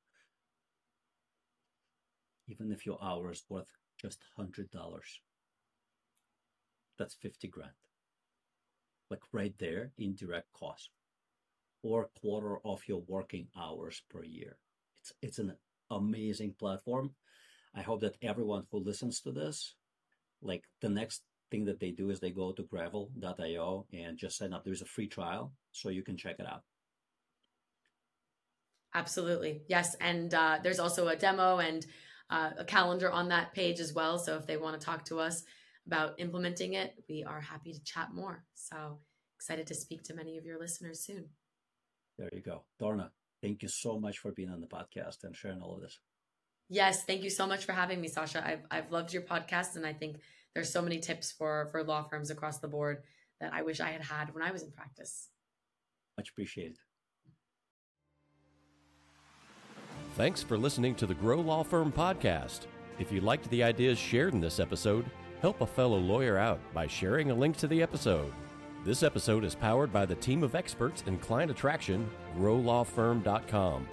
even 2.48 2.72
if 2.72 2.84
your 2.86 2.98
hour 3.02 3.32
is 3.32 3.44
worth 3.48 3.68
just 4.02 4.24
hundred 4.36 4.72
dollars. 4.72 5.22
That's 6.98 7.14
50 7.14 7.48
grand. 7.48 7.74
Like 9.12 9.22
right 9.32 9.54
there 9.60 9.92
in 10.00 10.16
direct 10.16 10.52
cost, 10.54 10.90
or 11.84 12.10
quarter 12.20 12.58
of 12.66 12.82
your 12.88 13.02
working 13.08 13.48
hours 13.56 14.02
per 14.10 14.24
year. 14.24 14.58
It's 15.00 15.14
it's 15.22 15.40
an 15.40 15.58
amazing 15.92 16.56
platform. 16.58 17.12
I 17.76 17.82
hope 17.82 18.02
that 18.02 18.18
everyone 18.22 18.66
who 18.72 18.80
listens 18.80 19.22
to 19.22 19.32
this, 19.32 19.76
like 20.42 20.66
the 20.82 20.90
next 20.90 21.22
thing 21.52 21.66
that 21.66 21.80
they 21.80 21.92
do 21.92 22.10
is 22.10 22.20
they 22.20 22.32
go 22.32 22.52
to 22.54 22.64
gavel.io 22.64 23.86
and 23.94 24.18
just 24.18 24.38
sign 24.38 24.54
up. 24.54 24.64
There's 24.64 24.82
a 24.82 24.86
free 24.86 25.08
trial, 25.08 25.54
so 25.72 25.90
you 25.90 26.04
can 26.04 26.18
check 26.18 26.38
it 26.40 26.48
out. 26.48 26.64
Absolutely. 28.94 29.62
Yes. 29.68 29.96
And 30.02 30.34
uh, 30.34 30.60
there's 30.64 30.80
also 30.80 31.08
a 31.08 31.16
demo 31.16 31.60
and 31.60 31.86
uh, 32.30 32.52
a 32.58 32.66
calendar 32.66 33.12
on 33.12 33.30
that 33.30 33.54
page 33.54 33.80
as 33.80 33.94
well. 33.94 34.18
So 34.18 34.36
if 34.38 34.48
they 34.48 34.58
want 34.58 34.80
to 34.80 34.86
talk 34.86 35.06
to 35.06 35.20
us 35.20 35.44
about 35.86 36.20
implementing 36.20 36.74
it, 36.74 36.94
we 37.10 37.24
are 37.24 37.40
happy 37.40 37.74
to 37.74 37.84
chat 37.84 38.10
more. 38.14 38.44
So 38.54 39.00
excited 39.38 39.68
to 39.68 39.76
speak 39.76 40.04
to 40.04 40.14
many 40.14 40.38
of 40.38 40.46
your 40.46 40.60
listeners 40.60 41.00
soon. 41.00 41.26
There 42.18 42.30
you 42.34 42.42
go. 42.42 42.64
Dorna, 42.82 43.10
thank 43.42 43.64
you 43.64 43.70
so 43.70 44.00
much 44.00 44.20
for 44.20 44.32
being 44.32 44.50
on 44.50 44.62
the 44.62 44.68
podcast 44.68 45.24
and 45.24 45.36
sharing 45.36 45.62
all 45.62 45.76
of 45.76 45.82
this. 45.82 46.00
Yes, 46.70 47.04
thank 47.04 47.24
you 47.24 47.30
so 47.30 47.48
much 47.48 47.66
for 47.66 47.74
having 47.74 48.00
me, 48.00 48.08
Sasha. 48.08 48.46
I've 48.46 48.62
I've 48.72 48.92
loved 48.92 49.12
your 49.12 49.24
podcast, 49.24 49.76
and 49.76 49.86
I 49.86 49.92
think 49.92 50.22
there's 50.54 50.72
so 50.72 50.82
many 50.82 51.00
tips 51.00 51.32
for 51.32 51.68
for 51.72 51.84
law 51.84 52.04
firms 52.04 52.30
across 52.30 52.60
the 52.60 52.68
board 52.68 53.04
that 53.40 53.54
I 53.54 53.62
wish 53.62 53.80
I 53.80 53.90
had 53.90 54.02
had 54.02 54.34
when 54.34 54.44
I 54.44 54.52
was 54.52 54.64
in 54.64 54.72
practice. 54.72 55.30
Much 56.18 56.30
appreciated. 56.30 56.78
Thanks 60.16 60.44
for 60.44 60.58
listening 60.58 60.96
to 60.96 61.08
the 61.08 61.14
Grow 61.14 61.40
Law 61.40 61.64
Firm 61.64 61.92
podcast. 61.92 62.62
If 63.00 63.12
you 63.12 63.22
liked 63.22 63.50
the 63.50 63.64
ideas 63.64 63.98
shared 63.98 64.34
in 64.34 64.42
this 64.42 64.60
episode, 64.60 65.06
help 65.42 65.62
a 65.62 65.66
fellow 65.66 65.98
lawyer 65.98 66.38
out 66.38 66.60
by 66.74 66.86
sharing 66.86 67.32
a 67.32 67.36
link 67.36 67.58
to 67.58 67.68
the 67.68 67.82
episode. 67.82 68.32
This 68.84 69.04
episode 69.04 69.44
is 69.46 69.56
powered 69.56 69.94
by 69.94 70.06
the 70.06 70.16
team 70.16 70.44
of 70.44 70.54
experts 70.54 71.04
in 71.08 71.18
client 71.18 71.50
attraction, 71.50 72.10
growlawfirm.com. 72.38 73.88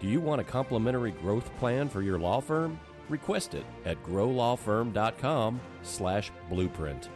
Do 0.00 0.06
you 0.06 0.20
want 0.20 0.40
a 0.40 0.44
complimentary 0.44 1.12
growth 1.12 1.54
plan 1.58 1.88
for 1.88 2.02
your 2.02 2.18
law 2.18 2.40
firm? 2.40 2.78
Request 3.08 3.54
it 3.54 3.66
at 3.84 4.02
growlawfirm.com 4.04 5.60
slash 5.82 6.32
blueprint. 6.48 7.10